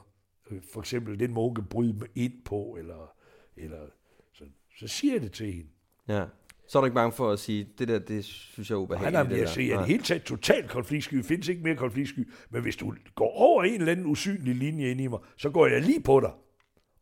[0.50, 3.14] Øh, for eksempel den må hun kan bryde ind på, eller,
[3.56, 3.86] eller
[4.32, 4.44] så,
[4.78, 5.70] så siger jeg det til hende.
[6.08, 6.24] Ja.
[6.70, 8.84] Så er du ikke bange for at sige, det der, det synes jeg er Nej,
[8.84, 9.12] ubehageligt.
[9.12, 9.82] nej, men det jeg siger, Nej.
[9.82, 11.24] at helt taget totalt konfliktsky.
[11.24, 12.28] Findes ikke mere konfliktsky.
[12.50, 15.66] Men hvis du går over en eller anden usynlig linje ind i mig, så går
[15.66, 16.30] jeg lige på dig.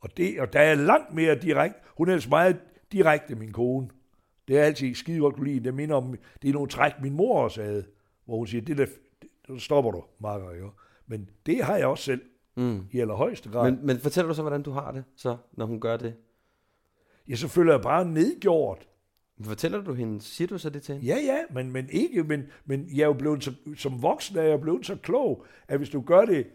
[0.01, 1.79] Og, det, og der er langt mere direkte.
[1.97, 2.57] Hun er ellers meget
[2.93, 3.89] direkte, min kone.
[4.49, 5.65] Det er altid skide godt kunne lide.
[5.65, 7.85] Det minder om, det er nogle træk, min mor også havde,
[8.25, 8.87] hvor hun siger, det der,
[9.49, 10.55] det, stopper du, Marker.
[10.61, 10.71] Jo.
[11.07, 12.21] Men det har jeg også selv,
[12.57, 12.81] Mm.
[12.93, 13.71] i allerhøjeste grad.
[13.71, 16.15] Men, men fortæller du så, hvordan du har det, så, når hun gør det?
[17.29, 18.89] Ja, så føler jeg bare nedgjort.
[19.43, 21.07] Fortæller du hende, siger du så det til hende?
[21.07, 24.43] Ja, ja, men, men ikke, men, men jeg er jo blevet så, som voksen er
[24.43, 26.47] jeg blevet så klog, at hvis du gør det,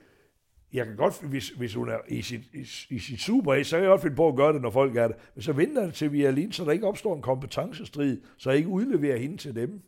[0.74, 3.84] jeg kan godt, hvis, hvis hun er i sit, i, i sit super så kan
[3.84, 5.16] jeg godt finde på at gøre det, når folk er det.
[5.36, 8.58] Men så venter til, vi er alene, så der ikke opstår en kompetencestrid, så jeg
[8.58, 9.82] ikke udleverer hende til dem.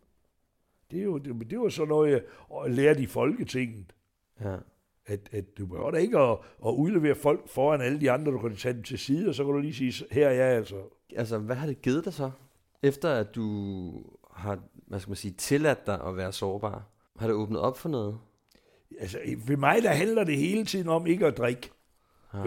[0.91, 2.21] Det er jo, det, det var sådan noget, jeg
[2.71, 3.93] lærte i Folketinget.
[4.41, 4.55] Ja.
[5.05, 8.37] At, at du behøver da ikke at, at udlevere folk foran alle de andre, du
[8.37, 10.75] kan tage dem til side, og så kan du lige sige, her er jeg altså.
[11.15, 12.31] Altså, hvad har det givet dig så?
[12.87, 13.91] Efter at du
[14.31, 16.83] har, hvad skal man sige, tilladt dig at være sårbar,
[17.19, 18.17] har det åbnet op for noget?
[18.99, 21.71] Altså, ved mig, der handler det hele tiden om ikke at drikke.
[22.33, 22.39] Ja.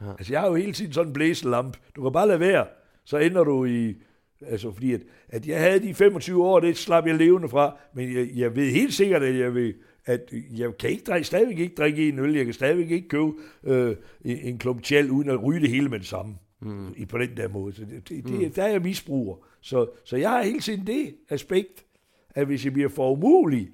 [0.00, 0.10] Ja.
[0.10, 1.76] Altså, jeg har jo hele tiden sådan en blæselamp.
[1.96, 2.66] Du kan bare lade være,
[3.04, 3.94] så ender du i...
[4.40, 8.16] Altså, fordi at, at jeg havde de 25 år, det slap jeg levende fra, men
[8.16, 9.74] jeg, jeg ved helt sikkert, at jeg vil
[10.08, 13.32] at jeg kan ikke drikke, stadigvæk ikke drikke en øl, jeg kan stadigvæk ikke købe
[13.64, 16.34] øh, en klump tjal, uden at ryge det hele med det samme.
[16.60, 16.94] Mm.
[16.96, 17.74] I, på den der måde.
[17.74, 18.52] Så det, det, det, mm.
[18.52, 19.36] der er jeg misbruger.
[19.68, 21.86] Så, så jeg har hele tiden det aspekt,
[22.30, 23.72] at hvis jeg bliver for umulig,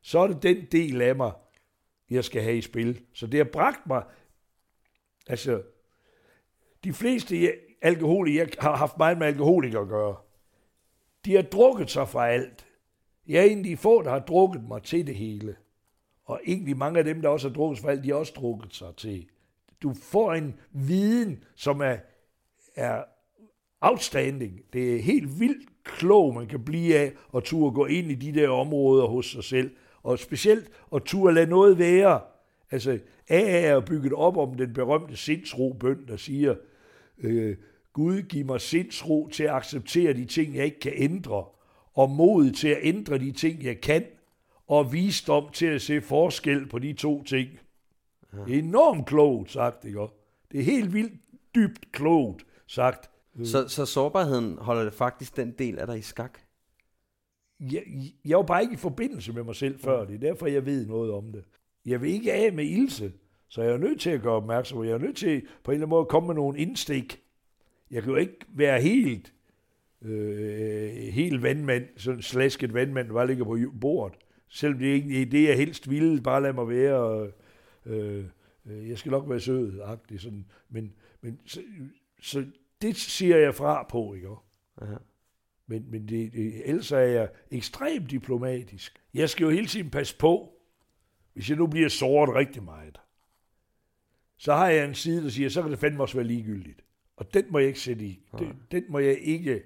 [0.00, 1.32] så er det den del af mig,
[2.10, 3.00] jeg skal have i spil.
[3.12, 4.02] Så det har bragt mig,
[5.26, 5.62] altså,
[6.84, 7.52] de fleste
[7.82, 10.16] alkoholikere, jeg har haft meget med alkoholikere at gøre,
[11.24, 12.66] de har drukket sig fra alt.
[13.26, 15.56] Jeg er en af de få, der har drukket mig til det hele.
[16.24, 18.32] Og egentlig mange af dem, der også har drukket sig fra alt, de har også
[18.36, 19.28] drukket sig til.
[19.82, 21.96] Du får en viden, som er,
[22.74, 23.04] er
[23.90, 24.60] outstanding.
[24.72, 28.40] Det er helt vildt klog, man kan blive af at turde gå ind i de
[28.40, 29.70] der områder hos sig selv.
[30.02, 32.20] Og specielt at turde lade noget være.
[32.70, 36.54] Altså, AA er bygget op om den berømte sindsro-bøn, der siger,
[37.18, 37.56] øh,
[37.92, 41.44] Gud giv mig sindsro til at acceptere de ting, jeg ikke kan ændre,
[41.94, 44.04] og mod til at ændre de ting, jeg kan,
[44.66, 47.48] og visdom til at se forskel på de to ting.
[48.32, 48.38] Ja.
[48.46, 50.06] Det er enormt klogt sagt, ikke?
[50.52, 51.12] Det er helt vildt
[51.54, 53.10] dybt klogt sagt.
[53.42, 56.38] Så, så sårbarheden holder det faktisk den del af dig i skak?
[57.60, 57.82] Jeg,
[58.24, 60.04] jeg var bare ikke i forbindelse med mig selv før.
[60.04, 61.44] Det er derfor, jeg ved noget om det.
[61.86, 63.12] Jeg vil ikke af med Ilse,
[63.48, 64.84] så jeg er nødt til at gøre opmærksom.
[64.84, 67.20] Jeg er nødt til på en eller anden måde at komme med nogle indstik.
[67.90, 69.32] Jeg kan jo ikke være helt,
[70.02, 74.18] øh, helt vandmand, sådan slasket vandmand, der bare ligger på bordet.
[74.48, 77.30] Selvom det ikke er det, jeg helst ville, bare lade mig være.
[77.86, 78.24] Øh,
[78.66, 80.44] øh, jeg skal nok være sød, agtig, sådan.
[80.70, 81.62] Men, men så,
[82.20, 82.44] så
[82.84, 84.28] det siger jeg fra på, ikke?
[84.82, 84.94] Aha.
[85.66, 89.02] Men, men det, det, ellers er jeg ekstremt diplomatisk.
[89.14, 90.52] Jeg skal jo hele tiden passe på,
[91.32, 93.00] hvis jeg nu bliver såret rigtig meget.
[94.36, 96.84] Så har jeg en side, der siger, så kan det fandme også være ligegyldigt.
[97.16, 98.20] Og den må jeg ikke sætte i.
[98.38, 99.62] Den, den må jeg ikke...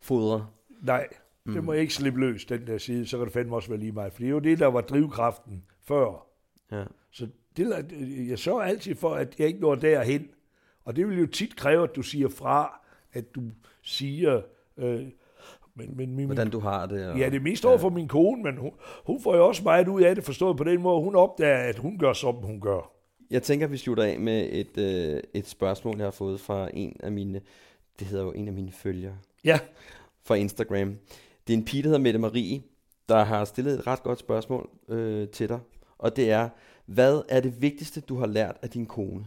[0.00, 0.46] Fodre.
[0.82, 1.08] Nej,
[1.44, 1.52] mm.
[1.52, 3.06] den må jeg ikke slippe løs, den der side.
[3.06, 4.12] Så kan det fandme også være lige meget.
[4.12, 6.26] For det er jo det, der var drivkraften før.
[6.72, 6.84] Ja.
[7.10, 7.92] Så det,
[8.28, 10.30] jeg sørger altid for, at jeg ikke når derhen.
[10.86, 12.80] Og det vil jo tit kræve, at du siger fra,
[13.12, 13.40] at du
[13.82, 14.42] siger...
[14.76, 15.06] Øh,
[15.74, 17.08] men, men min, Hvordan du har det.
[17.08, 17.82] Og, ja, det er mest over ja.
[17.82, 18.70] for min kone, men hun,
[19.06, 21.02] hun får jo også meget ud af det, forstået på den måde.
[21.02, 22.92] Hun opdager, at hun gør, som hun gør.
[23.30, 26.96] Jeg tænker, vi slutter af med et, øh, et spørgsmål, jeg har fået fra en
[27.00, 27.40] af mine,
[27.98, 29.16] det hedder jo en af mine følgere.
[29.44, 29.58] Ja.
[30.24, 30.96] Fra Instagram.
[31.46, 32.62] Det er en pige, der hedder Mette Marie,
[33.08, 35.60] der har stillet et ret godt spørgsmål øh, til dig.
[35.98, 36.48] Og det er,
[36.86, 39.26] hvad er det vigtigste, du har lært af din kone?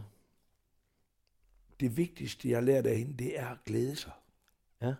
[1.80, 4.12] Det vigtigste, jeg har lært af hende, det er at glæde sig.
[4.82, 4.94] Ja.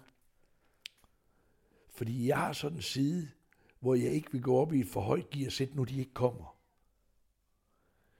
[1.90, 3.30] Fordi jeg har sådan en side,
[3.80, 6.14] hvor jeg ikke vil gå op i et for højt gear, sæt nu de ikke
[6.14, 6.56] kommer.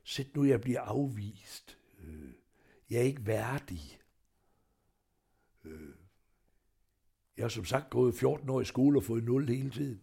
[0.05, 1.79] Sæt nu jeg bliver afvist.
[1.99, 2.33] Øh,
[2.91, 4.01] jeg er ikke værdig.
[5.65, 5.95] Øh,
[7.37, 10.03] jeg har som sagt gået 14 år i skole og fået 0 hele tiden.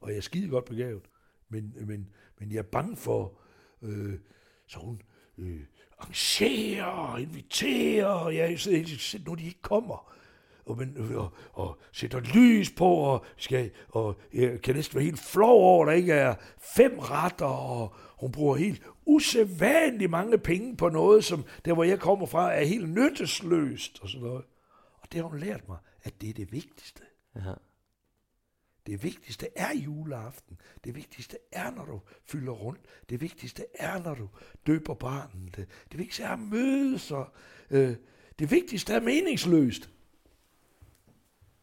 [0.00, 1.08] Og jeg er skide godt begavet.
[1.48, 3.40] Men, men, men jeg er bange for,
[3.82, 4.20] øh,
[4.66, 5.02] så hun
[5.38, 5.66] øh,
[6.02, 10.12] arrangere, og inviterer, og jeg så, helt nu de ikke kommer
[10.66, 15.20] og, men, og, og sætter lys på, og, skal, og jeg kan næsten være helt
[15.20, 16.34] flov over, der ikke er
[16.76, 22.00] fem retter, og hun bruger helt usædvanligt mange penge på noget, som der, hvor jeg
[22.00, 24.44] kommer fra, er helt nyttesløst, og sådan noget.
[25.00, 27.02] Og det har hun lært mig, at det er det vigtigste.
[27.36, 27.52] Ja.
[28.86, 30.60] Det vigtigste er juleaften.
[30.84, 32.80] Det vigtigste er, når du fylder rundt.
[33.10, 34.28] Det vigtigste er, når du
[34.66, 35.56] døber barnet.
[35.56, 37.10] Det, det vigtigste er at mødes.
[37.10, 37.28] Og,
[37.70, 37.96] øh,
[38.38, 39.90] det vigtigste er meningsløst.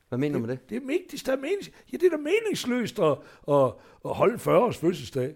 [0.09, 0.69] Hvad mener du med det?
[0.69, 1.71] Det vigtigst, der er menings...
[1.91, 3.17] Ja, det er da meningsløst at,
[3.47, 3.73] at,
[4.05, 5.35] at holde 40 års fødselsdag.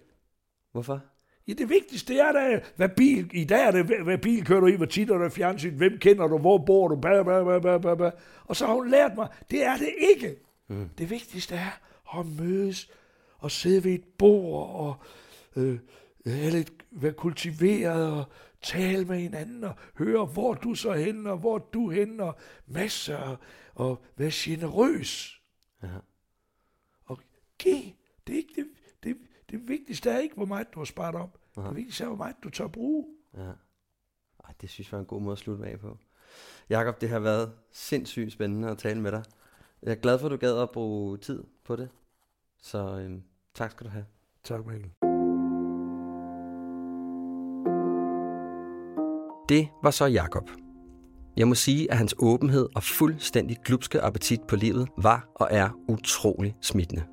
[0.71, 1.01] Hvorfor?
[1.47, 4.67] Ja, det vigtigste er da, hvad bil, i dag er det, hvad bil kører du
[4.67, 7.77] i, hvor tit er der fjernsyn, hvem kender du, hvor bor du, bla, bla, bla,
[7.77, 8.11] bla, bla.
[8.45, 10.35] Og så har hun lært mig, det er det ikke.
[10.67, 10.89] Mm.
[10.97, 11.71] Det vigtigste er
[12.19, 12.91] at mødes
[13.37, 14.95] og sidde ved et bord og
[15.55, 15.79] øh,
[16.25, 18.25] lidt, være kultiveret og
[18.61, 22.37] tale med hinanden og høre, hvor du så hen og hvor du hen og
[22.67, 23.37] masser og,
[23.75, 25.41] og være generøs.
[25.83, 25.87] Ja.
[27.05, 27.19] Og
[27.59, 27.83] giv.
[28.27, 28.67] Det er ikke det,
[29.03, 29.17] det,
[29.49, 31.37] det vigtigste er ikke, hvor meget du har sparet op.
[31.57, 31.67] Aha.
[31.67, 33.05] Det vigtigste er, hvor meget du tør bruge.
[33.37, 33.51] Ja.
[34.43, 35.97] Ej, det synes jeg var en god måde at slutte af på.
[36.69, 39.23] Jakob, det har været sindssygt spændende at tale med dig.
[39.85, 41.89] Jeg er glad for, at du gad at bruge tid på det.
[42.61, 43.21] Så øhm,
[43.55, 44.05] tak skal du have.
[44.43, 44.91] Tak, Mikkel.
[49.49, 50.49] Det var så Jakob.
[51.37, 55.69] Jeg må sige, at hans åbenhed og fuldstændig glupske appetit på livet var og er
[55.87, 57.03] utrolig smittende.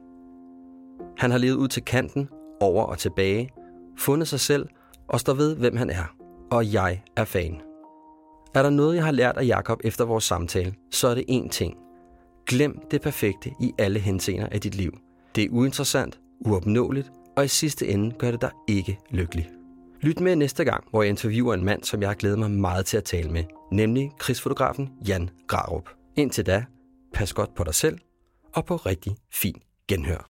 [1.18, 2.29] Han har levet ud til kanten,
[2.61, 3.51] over og tilbage,
[3.99, 4.68] fundet sig selv
[5.09, 6.14] og står ved, hvem han er.
[6.51, 7.61] Og jeg er fan.
[8.55, 11.49] Er der noget, jeg har lært af Jakob efter vores samtale, så er det én
[11.49, 11.77] ting.
[12.51, 14.98] Glem det perfekte i alle henseender af dit liv.
[15.34, 19.51] Det er uinteressant, uopnåeligt, og i sidste ende gør det dig ikke lykkelig.
[20.01, 22.86] Lyt med næste gang, hvor jeg interviewer en mand, som jeg har glædet mig meget
[22.86, 25.88] til at tale med, nemlig krigsfotografen Jan Grarup.
[26.16, 26.64] Indtil da,
[27.14, 27.98] pas godt på dig selv
[28.55, 30.30] og på rigtig fin genhør.